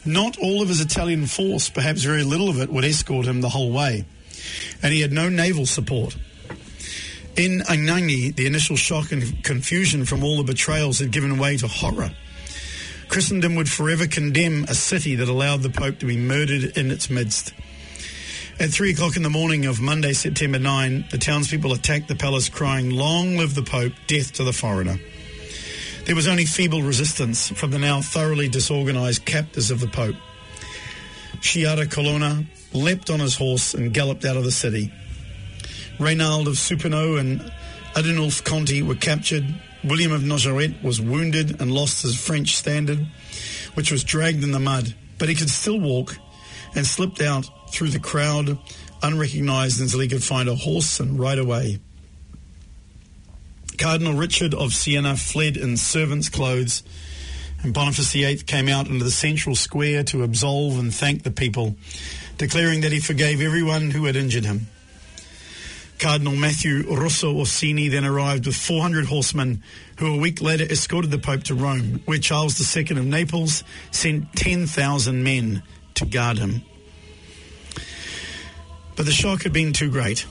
Not 0.04 0.38
all 0.38 0.62
of 0.62 0.68
his 0.68 0.80
Italian 0.80 1.26
force, 1.26 1.68
perhaps 1.68 2.02
very 2.02 2.24
little 2.24 2.48
of 2.48 2.60
it, 2.60 2.70
would 2.70 2.84
escort 2.84 3.26
him 3.26 3.40
the 3.40 3.48
whole 3.48 3.70
way, 3.70 4.04
and 4.82 4.92
he 4.92 5.00
had 5.00 5.12
no 5.12 5.28
naval 5.28 5.66
support. 5.66 6.16
In 7.36 7.60
Anagni, 7.60 8.34
the 8.34 8.46
initial 8.46 8.76
shock 8.76 9.12
and 9.12 9.42
confusion 9.44 10.04
from 10.04 10.22
all 10.22 10.36
the 10.36 10.42
betrayals 10.42 10.98
had 10.98 11.12
given 11.12 11.38
way 11.38 11.56
to 11.56 11.68
horror. 11.68 12.10
Christendom 13.12 13.56
would 13.56 13.68
forever 13.68 14.06
condemn 14.06 14.64
a 14.64 14.74
city 14.74 15.16
that 15.16 15.28
allowed 15.28 15.60
the 15.60 15.68
Pope 15.68 15.98
to 15.98 16.06
be 16.06 16.16
murdered 16.16 16.78
in 16.78 16.90
its 16.90 17.10
midst. 17.10 17.52
At 18.58 18.70
three 18.70 18.92
o'clock 18.92 19.16
in 19.16 19.22
the 19.22 19.28
morning 19.28 19.66
of 19.66 19.82
Monday, 19.82 20.14
September 20.14 20.58
9, 20.58 21.08
the 21.10 21.18
townspeople 21.18 21.74
attacked 21.74 22.08
the 22.08 22.14
palace 22.14 22.48
crying, 22.48 22.88
Long 22.88 23.36
live 23.36 23.54
the 23.54 23.62
Pope, 23.62 23.92
death 24.06 24.32
to 24.32 24.44
the 24.44 24.52
foreigner. 24.54 24.98
There 26.06 26.14
was 26.14 26.26
only 26.26 26.46
feeble 26.46 26.82
resistance 26.82 27.50
from 27.50 27.70
the 27.70 27.78
now 27.78 28.00
thoroughly 28.00 28.48
disorganized 28.48 29.26
captors 29.26 29.70
of 29.70 29.80
the 29.80 29.88
Pope. 29.88 30.16
Sciarra 31.42 31.90
Colonna 31.90 32.46
leapt 32.72 33.10
on 33.10 33.20
his 33.20 33.36
horse 33.36 33.74
and 33.74 33.92
galloped 33.92 34.24
out 34.24 34.38
of 34.38 34.44
the 34.44 34.50
city. 34.50 34.90
Reynald 35.98 36.46
of 36.46 36.54
Supino 36.54 37.20
and 37.20 37.52
Adinulf 37.94 38.42
Conti 38.42 38.80
were 38.80 38.94
captured. 38.94 39.44
William 39.84 40.12
of 40.12 40.22
Nogaret 40.22 40.82
was 40.82 41.00
wounded 41.00 41.60
and 41.60 41.72
lost 41.72 42.02
his 42.02 42.18
French 42.18 42.56
standard, 42.56 43.06
which 43.74 43.90
was 43.90 44.04
dragged 44.04 44.44
in 44.44 44.52
the 44.52 44.60
mud, 44.60 44.94
but 45.18 45.28
he 45.28 45.34
could 45.34 45.50
still 45.50 45.80
walk 45.80 46.16
and 46.74 46.86
slipped 46.86 47.20
out 47.20 47.48
through 47.70 47.90
the 47.90 47.98
crowd 47.98 48.58
unrecognized 49.02 49.80
until 49.80 50.00
he 50.00 50.08
could 50.08 50.22
find 50.22 50.48
a 50.48 50.54
horse 50.54 51.00
and 51.00 51.18
ride 51.18 51.38
away. 51.38 51.80
Cardinal 53.76 54.14
Richard 54.14 54.54
of 54.54 54.72
Siena 54.72 55.16
fled 55.16 55.56
in 55.56 55.76
servant's 55.76 56.28
clothes, 56.28 56.84
and 57.62 57.74
Boniface 57.74 58.12
VIII 58.12 58.38
came 58.38 58.68
out 58.68 58.86
into 58.86 59.04
the 59.04 59.10
central 59.10 59.56
square 59.56 60.04
to 60.04 60.22
absolve 60.22 60.78
and 60.78 60.94
thank 60.94 61.24
the 61.24 61.30
people, 61.30 61.74
declaring 62.38 62.82
that 62.82 62.92
he 62.92 63.00
forgave 63.00 63.40
everyone 63.40 63.90
who 63.90 64.04
had 64.04 64.14
injured 64.14 64.44
him. 64.44 64.68
Cardinal 66.02 66.34
Matthew 66.34 66.82
Rosso 66.92 67.32
Orsini 67.32 67.86
then 67.86 68.04
arrived 68.04 68.46
with 68.46 68.56
400 68.56 69.04
horsemen 69.04 69.62
who 69.98 70.12
a 70.12 70.16
week 70.16 70.42
later 70.42 70.64
escorted 70.64 71.12
the 71.12 71.18
Pope 71.18 71.44
to 71.44 71.54
Rome, 71.54 72.02
where 72.06 72.18
Charles 72.18 72.76
II 72.76 72.98
of 72.98 73.06
Naples 73.06 73.62
sent 73.92 74.32
10,000 74.34 75.22
men 75.22 75.62
to 75.94 76.04
guard 76.04 76.38
him. 76.38 76.62
But 78.96 79.06
the 79.06 79.12
shock 79.12 79.44
had 79.44 79.52
been 79.52 79.72
too 79.72 79.92
great. 79.92 80.26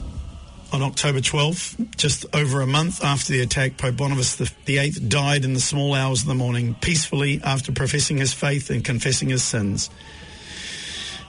On 0.74 0.82
October 0.82 1.20
12th, 1.20 1.96
just 1.96 2.26
over 2.34 2.60
a 2.60 2.68
month 2.68 3.02
after 3.02 3.32
the 3.32 3.42
attack, 3.42 3.78
Pope 3.78 3.96
Boniface 3.96 4.36
VIII 4.36 4.92
died 5.08 5.46
in 5.46 5.54
the 5.54 5.62
small 5.62 5.94
hours 5.94 6.24
of 6.24 6.28
the 6.28 6.36
morning, 6.36 6.76
peacefully 6.82 7.40
after 7.46 7.72
professing 7.72 8.18
his 8.18 8.34
faith 8.34 8.70
and 8.70 8.84
confessing 8.84 9.30
his 9.30 9.42
sins. 9.42 9.90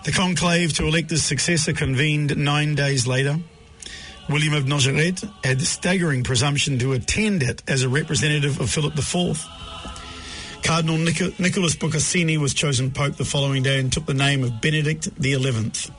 The 0.03 0.11
conclave 0.11 0.73
to 0.79 0.87
elect 0.89 1.11
his 1.11 1.23
successor 1.23 1.73
convened 1.73 2.37
nine 2.37 2.75
days 2.75 3.07
later. 3.07 3.39
William 4.29 4.55
of 4.55 4.65
Nogaret 4.65 5.29
had 5.45 5.59
the 5.59 5.65
staggering 5.65 6.23
presumption 6.23 6.79
to 6.79 6.93
attend 6.93 7.43
it 7.43 7.63
as 7.69 7.83
a 7.83 7.89
representative 7.89 8.61
of 8.61 8.71
Philip 8.71 8.97
IV. 8.97 9.45
Cardinal 10.63 10.97
Nic- 10.97 11.41
Nicholas 11.41 11.75
Boccassini 11.75 12.39
was 12.39 12.55
chosen 12.55 12.93
Pope 12.93 13.17
the 13.17 13.25
following 13.25 13.63
day 13.63 13.81
and 13.81 13.93
took 13.93 14.07
the 14.07 14.15
name 14.15 14.45
of 14.45 14.61
Benedict 14.61 15.09
XI. 15.21 15.91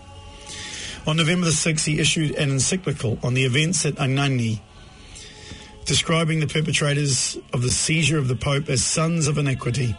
On 1.05 1.17
November 1.17 1.45
the 1.45 1.51
6th, 1.51 1.85
he 1.85 1.99
issued 1.99 2.35
an 2.35 2.49
encyclical 2.49 3.19
on 3.23 3.33
the 3.33 3.43
events 3.43 3.85
at 3.85 3.95
Anagni, 3.95 4.61
describing 5.85 6.39
the 6.39 6.47
perpetrators 6.47 7.37
of 7.51 7.61
the 7.61 7.69
seizure 7.69 8.17
of 8.17 8.29
the 8.29 8.37
Pope 8.37 8.69
as 8.69 8.83
sons 8.83 9.27
of 9.27 9.37
iniquity, 9.37 9.97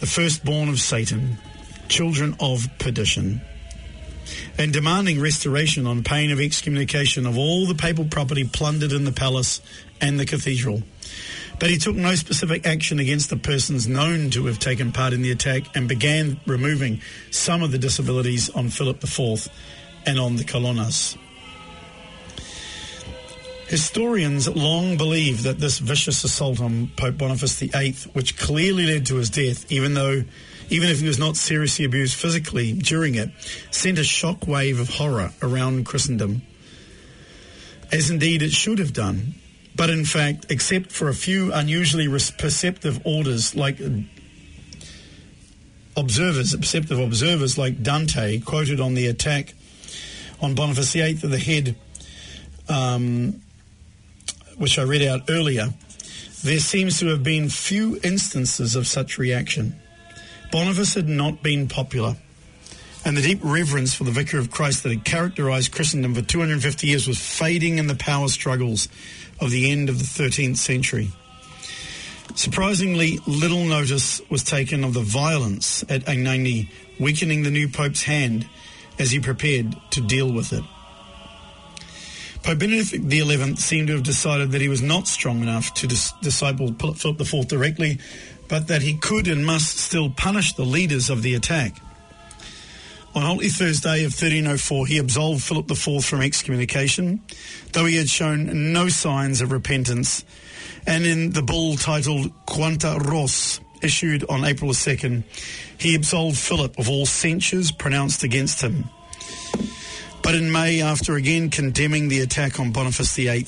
the 0.00 0.06
firstborn 0.06 0.68
of 0.68 0.78
Satan, 0.78 1.38
children 1.88 2.36
of 2.38 2.68
perdition, 2.78 3.40
and 4.58 4.72
demanding 4.72 5.20
restoration 5.20 5.86
on 5.86 6.02
pain 6.02 6.30
of 6.30 6.40
excommunication 6.40 7.26
of 7.26 7.36
all 7.38 7.66
the 7.66 7.74
papal 7.74 8.04
property 8.04 8.44
plundered 8.44 8.92
in 8.92 9.04
the 9.04 9.12
palace 9.12 9.60
and 10.00 10.18
the 10.18 10.26
cathedral. 10.26 10.82
But 11.58 11.70
he 11.70 11.78
took 11.78 11.94
no 11.94 12.14
specific 12.14 12.66
action 12.66 12.98
against 12.98 13.30
the 13.30 13.36
persons 13.36 13.86
known 13.86 14.30
to 14.30 14.46
have 14.46 14.58
taken 14.58 14.92
part 14.92 15.12
in 15.12 15.22
the 15.22 15.30
attack 15.30 15.76
and 15.76 15.88
began 15.88 16.40
removing 16.46 17.00
some 17.30 17.62
of 17.62 17.70
the 17.70 17.78
disabilities 17.78 18.50
on 18.50 18.70
Philip 18.70 19.02
IV 19.02 19.48
and 20.04 20.18
on 20.18 20.36
the 20.36 20.44
Colonnas. 20.44 21.16
Historians 23.68 24.48
long 24.48 24.96
believed 24.96 25.44
that 25.44 25.58
this 25.58 25.78
vicious 25.78 26.22
assault 26.22 26.60
on 26.60 26.88
Pope 26.96 27.16
Boniface 27.16 27.58
VIII, 27.60 27.94
which 28.12 28.36
clearly 28.36 28.86
led 28.86 29.06
to 29.06 29.16
his 29.16 29.30
death, 29.30 29.70
even 29.72 29.94
though 29.94 30.24
even 30.70 30.88
if 30.88 31.00
he 31.00 31.06
was 31.06 31.18
not 31.18 31.36
seriously 31.36 31.84
abused 31.84 32.16
physically 32.16 32.72
during 32.72 33.14
it, 33.14 33.30
sent 33.70 33.98
a 33.98 34.04
shock 34.04 34.46
wave 34.46 34.80
of 34.80 34.88
horror 34.88 35.32
around 35.42 35.84
Christendom, 35.84 36.42
as 37.92 38.10
indeed 38.10 38.42
it 38.42 38.52
should 38.52 38.78
have 38.78 38.92
done. 38.92 39.34
But 39.76 39.90
in 39.90 40.04
fact, 40.04 40.46
except 40.50 40.92
for 40.92 41.08
a 41.08 41.14
few 41.14 41.52
unusually 41.52 42.08
perceptive 42.38 43.00
orders 43.04 43.54
like 43.54 43.80
observers, 45.96 46.54
perceptive 46.54 46.98
observers 46.98 47.58
like 47.58 47.82
Dante, 47.82 48.40
quoted 48.40 48.80
on 48.80 48.94
the 48.94 49.06
attack 49.06 49.54
on 50.40 50.54
Boniface 50.54 50.92
VIII 50.92 51.18
at 51.22 51.30
the 51.30 51.38
head, 51.38 51.76
um, 52.68 53.40
which 54.58 54.78
I 54.78 54.82
read 54.82 55.02
out 55.02 55.22
earlier, 55.28 55.68
there 56.42 56.58
seems 56.58 56.98
to 57.00 57.06
have 57.06 57.22
been 57.22 57.48
few 57.48 57.98
instances 58.02 58.76
of 58.76 58.86
such 58.86 59.18
reaction. 59.18 59.76
Boniface 60.52 60.94
had 60.94 61.08
not 61.08 61.42
been 61.42 61.68
popular, 61.68 62.16
and 63.04 63.16
the 63.16 63.22
deep 63.22 63.40
reverence 63.42 63.94
for 63.94 64.04
the 64.04 64.10
Vicar 64.10 64.38
of 64.38 64.50
Christ 64.50 64.82
that 64.82 64.90
had 64.90 65.04
characterized 65.04 65.72
Christendom 65.72 66.14
for 66.14 66.22
250 66.22 66.86
years 66.86 67.08
was 67.08 67.18
fading 67.18 67.78
in 67.78 67.86
the 67.86 67.94
power 67.94 68.28
struggles 68.28 68.88
of 69.40 69.50
the 69.50 69.70
end 69.70 69.88
of 69.88 69.98
the 69.98 70.04
13th 70.04 70.56
century. 70.56 71.10
Surprisingly, 72.34 73.18
little 73.26 73.64
notice 73.64 74.20
was 74.28 74.42
taken 74.42 74.84
of 74.84 74.92
the 74.92 75.00
violence 75.00 75.82
at 75.88 76.04
Anagni, 76.06 76.68
weakening 76.98 77.42
the 77.42 77.50
new 77.50 77.68
Pope's 77.68 78.02
hand 78.02 78.48
as 78.98 79.10
he 79.10 79.20
prepared 79.20 79.76
to 79.90 80.00
deal 80.00 80.32
with 80.32 80.52
it. 80.52 80.64
Pope 82.44 82.58
Benedict 82.58 83.10
XI 83.10 83.56
seemed 83.56 83.86
to 83.88 83.94
have 83.94 84.02
decided 84.02 84.52
that 84.52 84.60
he 84.60 84.68
was 84.68 84.82
not 84.82 85.08
strong 85.08 85.40
enough 85.40 85.72
to 85.74 85.86
dis- 85.86 86.12
disciple 86.20 86.74
Philip 86.74 87.18
IV 87.18 87.48
directly, 87.48 87.98
but 88.48 88.68
that 88.68 88.82
he 88.82 88.98
could 88.98 89.28
and 89.28 89.46
must 89.46 89.78
still 89.78 90.10
punish 90.10 90.52
the 90.52 90.64
leaders 90.64 91.08
of 91.08 91.22
the 91.22 91.34
attack. 91.34 91.80
On 93.14 93.22
Holy 93.22 93.48
Thursday 93.48 94.04
of 94.04 94.12
1304, 94.12 94.86
he 94.86 94.98
absolved 94.98 95.42
Philip 95.42 95.70
IV 95.70 96.04
from 96.04 96.20
excommunication, 96.20 97.22
though 97.72 97.86
he 97.86 97.96
had 97.96 98.10
shown 98.10 98.74
no 98.74 98.90
signs 98.90 99.40
of 99.40 99.50
repentance. 99.50 100.22
And 100.86 101.06
in 101.06 101.30
the 101.30 101.42
bull 101.42 101.76
titled 101.76 102.30
Quanta 102.44 102.98
Ros, 103.00 103.58
issued 103.80 104.22
on 104.28 104.44
April 104.44 104.72
2nd, 104.72 105.22
he 105.78 105.94
absolved 105.94 106.36
Philip 106.36 106.78
of 106.78 106.90
all 106.90 107.06
censures 107.06 107.70
pronounced 107.70 108.22
against 108.22 108.60
him. 108.60 108.84
But 110.24 110.34
in 110.34 110.50
May, 110.50 110.80
after 110.80 111.14
again 111.16 111.50
condemning 111.50 112.08
the 112.08 112.20
attack 112.20 112.58
on 112.58 112.72
Boniface 112.72 113.14
VIII, 113.14 113.46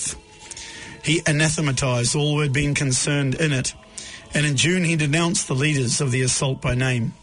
he 1.03 1.23
anathematized 1.27 2.15
all 2.15 2.35
who 2.35 2.41
had 2.41 2.53
been 2.53 2.75
concerned 2.75 3.35
in 3.35 3.55
it. 3.55 3.73
And 4.35 4.45
in 4.45 4.57
June, 4.57 4.85
he 4.85 4.95
denounced 4.95 5.49
the 5.49 5.55
leaders 5.55 6.03
of 6.03 6.11
the 6.11 6.21
assault 6.21 6.61
by 6.61 6.75
name, 6.75 7.15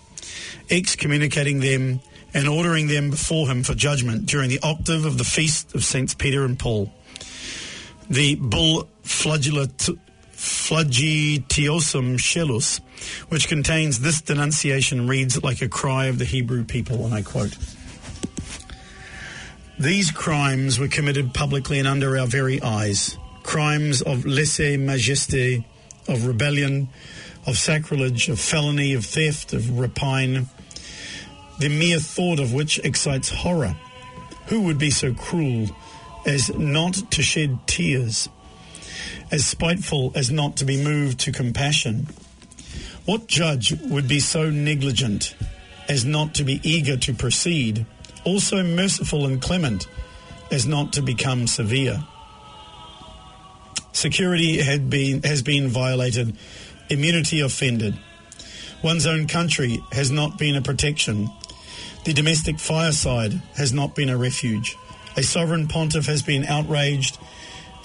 excommunicating 0.71 1.59
them 1.59 1.99
and 2.33 2.47
ordering 2.47 2.87
them 2.87 3.11
before 3.11 3.47
him 3.47 3.61
for 3.61 3.75
judgment 3.75 4.25
during 4.25 4.49
the 4.49 4.59
octave 4.63 5.05
of 5.05 5.19
the 5.19 5.23
feast 5.23 5.75
of 5.75 5.83
Saints 5.83 6.15
Peter 6.15 6.45
and 6.45 6.57
Paul. 6.57 6.91
The 8.09 8.33
bull 8.35 8.89
Flagitiosum 9.03 9.99
scelus, 12.17 12.79
which 13.29 13.47
contains 13.47 13.99
this 13.99 14.19
denunciation, 14.19 15.07
reads 15.07 15.43
like 15.43 15.61
a 15.61 15.69
cry 15.69 16.07
of 16.07 16.17
the 16.17 16.25
Hebrew 16.25 16.63
people, 16.63 17.05
and 17.05 17.13
I 17.13 17.21
quote. 17.21 17.55
These 19.79 20.11
crimes 20.11 20.79
were 20.79 20.87
committed 20.87 21.33
publicly 21.33 21.79
and 21.79 21.87
under 21.87 22.15
our 22.15 22.27
very 22.27 22.61
eyes. 22.61 23.17
Crimes 23.41 24.03
of 24.03 24.23
lese 24.23 24.77
majesté, 24.77 25.65
of 26.07 26.27
rebellion, 26.27 26.89
of 27.47 27.57
sacrilege, 27.57 28.29
of 28.29 28.39
felony, 28.39 28.93
of 28.93 29.03
theft, 29.03 29.51
of 29.51 29.79
rapine, 29.79 30.47
the 31.59 31.69
mere 31.69 31.99
thought 31.99 32.39
of 32.39 32.53
which 32.53 32.77
excites 32.79 33.29
horror. 33.29 33.75
Who 34.47 34.61
would 34.61 34.77
be 34.77 34.91
so 34.91 35.13
cruel 35.13 35.75
as 36.25 36.53
not 36.53 37.11
to 37.11 37.23
shed 37.23 37.57
tears, 37.65 38.29
as 39.31 39.45
spiteful 39.45 40.11
as 40.13 40.29
not 40.29 40.55
to 40.57 40.65
be 40.65 40.83
moved 40.83 41.19
to 41.21 41.31
compassion? 41.31 42.07
What 43.05 43.27
judge 43.27 43.73
would 43.81 44.07
be 44.07 44.19
so 44.19 44.51
negligent 44.51 45.35
as 45.89 46.05
not 46.05 46.35
to 46.35 46.43
be 46.43 46.61
eager 46.63 46.95
to 46.97 47.13
proceed, 47.13 47.85
also 48.23 48.63
merciful 48.63 49.25
and 49.25 49.41
clement 49.41 49.87
as 50.51 50.65
not 50.65 50.93
to 50.93 51.01
become 51.01 51.47
severe? 51.47 52.03
Security 53.91 54.61
had 54.61 54.89
been, 54.89 55.23
has 55.23 55.41
been 55.41 55.69
violated, 55.69 56.35
immunity 56.89 57.41
offended. 57.41 57.97
One's 58.83 59.05
own 59.05 59.27
country 59.27 59.79
has 59.91 60.11
not 60.11 60.37
been 60.37 60.55
a 60.55 60.61
protection. 60.61 61.29
The 62.05 62.13
domestic 62.13 62.59
fireside 62.59 63.41
has 63.55 63.71
not 63.71 63.95
been 63.95 64.09
a 64.09 64.17
refuge. 64.17 64.75
A 65.15 65.23
sovereign 65.23 65.67
pontiff 65.67 66.07
has 66.07 66.21
been 66.21 66.43
outraged 66.43 67.17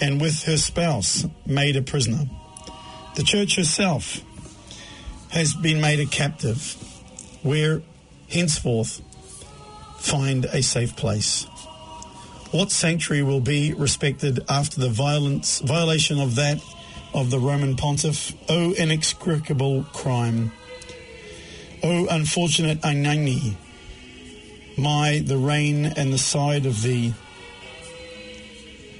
and 0.01 0.19
with 0.19 0.43
her 0.43 0.57
spouse 0.57 1.25
made 1.45 1.75
a 1.75 1.81
prisoner. 1.81 2.25
The 3.15 3.23
church 3.23 3.55
herself 3.55 4.21
has 5.29 5.53
been 5.53 5.79
made 5.79 5.99
a 5.99 6.05
captive, 6.05 6.75
where 7.43 7.81
henceforth 8.29 9.01
find 10.09 10.45
a 10.45 10.63
safe 10.63 10.95
place. 10.95 11.45
What 12.49 12.71
sanctuary 12.71 13.21
will 13.21 13.41
be 13.41 13.73
respected 13.73 14.39
after 14.49 14.79
the 14.79 14.89
violence, 14.89 15.59
violation 15.59 16.19
of 16.19 16.33
that 16.35 16.59
of 17.13 17.29
the 17.29 17.37
Roman 17.39 17.75
pontiff? 17.75 18.33
O 18.49 18.73
inexplicable 18.73 19.83
crime! 19.93 20.51
O 21.83 22.07
unfortunate 22.09 22.81
Anagni! 22.81 23.55
My, 24.79 25.21
the 25.23 25.37
rain 25.37 25.85
and 25.85 26.11
the 26.11 26.17
side 26.17 26.65
of 26.65 26.81
thee. 26.81 27.13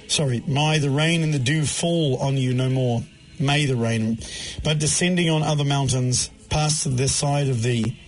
Sorry, 0.08 0.44
my, 0.46 0.78
the 0.78 0.92
rain 0.92 1.24
and 1.24 1.34
the 1.34 1.40
dew 1.40 1.66
fall 1.66 2.18
on 2.18 2.38
you 2.38 2.54
no 2.54 2.70
more. 2.70 3.02
May 3.40 3.66
the 3.66 3.76
rain. 3.76 4.20
But 4.64 4.78
descending 4.78 5.30
on 5.30 5.42
other 5.42 5.64
mountains, 5.64 6.30
pass 6.50 6.84
the 6.84 7.08
side 7.08 7.48
of 7.48 7.64
thee. 7.64 8.00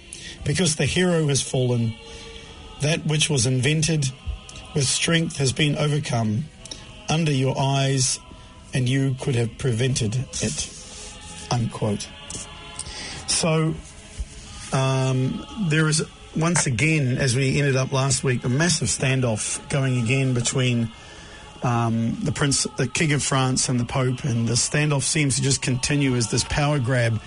Because 0.44 0.76
the 0.76 0.86
hero 0.86 1.28
has 1.28 1.42
fallen, 1.42 1.96
that 2.82 3.06
which 3.06 3.30
was 3.30 3.46
invented 3.46 4.12
with 4.74 4.86
strength 4.86 5.38
has 5.38 5.52
been 5.54 5.78
overcome 5.78 6.46
under 7.10 7.32
your 7.32 7.56
eyes, 7.60 8.20
and 8.74 8.88
you 8.88 9.16
could 9.20 9.36
have 9.36 9.58
prevented 9.58 10.16
it. 10.42 10.70
Unquote. 11.52 12.08
So 13.28 13.74
um, 14.72 15.46
there 15.68 15.88
is 15.88 16.04
once 16.36 16.66
again, 16.66 17.18
as 17.18 17.36
we 17.36 17.60
ended 17.60 17.76
up 17.76 17.92
last 17.92 18.24
week, 18.24 18.44
a 18.46 18.50
massive 18.50 18.88
standoff 18.88 19.68
going 19.70 20.02
again 20.02 20.34
between 20.34 20.90
um, 21.64 22.18
the 22.22 22.32
Prince, 22.32 22.66
the 22.78 22.88
King 22.88 23.12
of 23.14 23.22
France, 23.22 23.68
and 23.70 23.80
the 23.80 23.86
Pope, 23.86 24.24
and 24.24 24.48
the 24.48 24.54
standoff 24.54 25.04
seems 25.04 25.36
to 25.36 25.42
just 25.42 25.62
continue 25.62 26.16
as 26.16 26.32
this 26.32 26.44
power 26.46 26.80
grab 26.80 27.22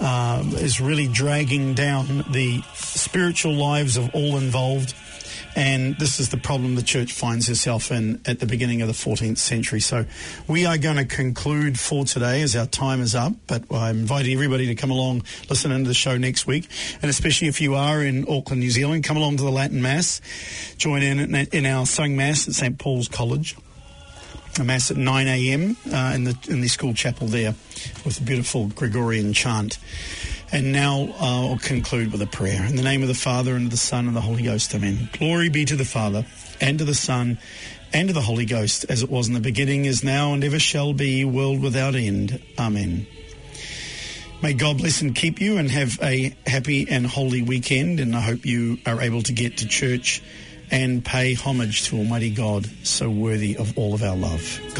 um, 0.00 0.52
is 0.54 0.80
really 0.80 1.06
dragging 1.06 1.74
down 1.74 2.24
the 2.30 2.62
spiritual 2.74 3.54
lives 3.54 3.96
of 3.96 4.14
all 4.14 4.36
involved. 4.36 4.94
And 5.56 5.96
this 5.98 6.18
is 6.18 6.30
the 6.30 6.36
problem 6.36 6.74
the 6.74 6.82
church 6.82 7.12
finds 7.12 7.46
herself 7.46 7.92
in 7.92 8.20
at 8.26 8.40
the 8.40 8.46
beginning 8.46 8.82
of 8.82 8.88
the 8.88 8.94
14th 8.94 9.38
century. 9.38 9.80
So 9.80 10.04
we 10.48 10.66
are 10.66 10.78
going 10.78 10.96
to 10.96 11.04
conclude 11.04 11.78
for 11.78 12.04
today 12.04 12.42
as 12.42 12.56
our 12.56 12.66
time 12.66 13.00
is 13.00 13.14
up. 13.14 13.34
But 13.46 13.64
I'm 13.72 14.00
inviting 14.00 14.32
everybody 14.32 14.66
to 14.66 14.74
come 14.74 14.90
along, 14.90 15.22
listen 15.48 15.70
into 15.70 15.86
the 15.86 15.94
show 15.94 16.16
next 16.16 16.46
week. 16.46 16.68
And 17.02 17.08
especially 17.08 17.46
if 17.48 17.60
you 17.60 17.76
are 17.76 18.02
in 18.02 18.26
Auckland, 18.28 18.60
New 18.60 18.70
Zealand, 18.70 19.04
come 19.04 19.16
along 19.16 19.36
to 19.36 19.44
the 19.44 19.52
Latin 19.52 19.80
Mass. 19.80 20.20
Join 20.76 21.02
in 21.02 21.34
in 21.34 21.66
our 21.66 21.86
sung 21.86 22.16
Mass 22.16 22.48
at 22.48 22.54
St. 22.54 22.76
Paul's 22.76 23.06
College 23.06 23.56
a 24.58 24.64
mass 24.64 24.90
at 24.90 24.96
9 24.96 25.26
a.m. 25.26 25.76
Uh, 25.92 26.12
in 26.14 26.24
the 26.24 26.36
in 26.48 26.60
the 26.60 26.68
school 26.68 26.94
chapel 26.94 27.26
there, 27.26 27.54
with 28.04 28.20
a 28.20 28.22
beautiful 28.22 28.68
Gregorian 28.68 29.32
chant. 29.32 29.78
And 30.52 30.72
now 30.72 31.08
uh, 31.20 31.48
I'll 31.50 31.58
conclude 31.58 32.12
with 32.12 32.22
a 32.22 32.26
prayer. 32.26 32.64
In 32.64 32.76
the 32.76 32.82
name 32.82 33.02
of 33.02 33.08
the 33.08 33.14
Father, 33.14 33.56
and 33.56 33.66
of 33.66 33.70
the 33.70 33.76
Son, 33.76 34.06
and 34.06 34.14
the 34.14 34.20
Holy 34.20 34.42
Ghost, 34.42 34.74
amen. 34.74 35.08
Glory 35.12 35.48
be 35.48 35.64
to 35.64 35.76
the 35.76 35.84
Father, 35.84 36.24
and 36.60 36.78
to 36.78 36.84
the 36.84 36.94
Son, 36.94 37.38
and 37.92 38.08
to 38.08 38.14
the 38.14 38.20
Holy 38.20 38.44
Ghost, 38.44 38.84
as 38.88 39.02
it 39.02 39.10
was 39.10 39.26
in 39.26 39.34
the 39.34 39.40
beginning, 39.40 39.84
is 39.84 40.04
now, 40.04 40.32
and 40.32 40.44
ever 40.44 40.58
shall 40.58 40.92
be, 40.92 41.24
world 41.24 41.60
without 41.60 41.94
end. 41.94 42.40
Amen. 42.58 43.06
May 44.42 44.52
God 44.52 44.78
bless 44.78 45.00
and 45.00 45.14
keep 45.14 45.40
you, 45.40 45.56
and 45.56 45.70
have 45.70 45.98
a 46.02 46.36
happy 46.46 46.86
and 46.88 47.06
holy 47.06 47.42
weekend. 47.42 47.98
And 47.98 48.14
I 48.14 48.20
hope 48.20 48.44
you 48.44 48.78
are 48.86 49.00
able 49.00 49.22
to 49.22 49.32
get 49.32 49.58
to 49.58 49.66
church 49.66 50.22
and 50.70 51.04
pay 51.04 51.34
homage 51.34 51.84
to 51.88 51.98
Almighty 51.98 52.30
God, 52.30 52.68
so 52.82 53.10
worthy 53.10 53.56
of 53.56 53.76
all 53.78 53.94
of 53.94 54.02
our 54.02 54.16
love. 54.16 54.60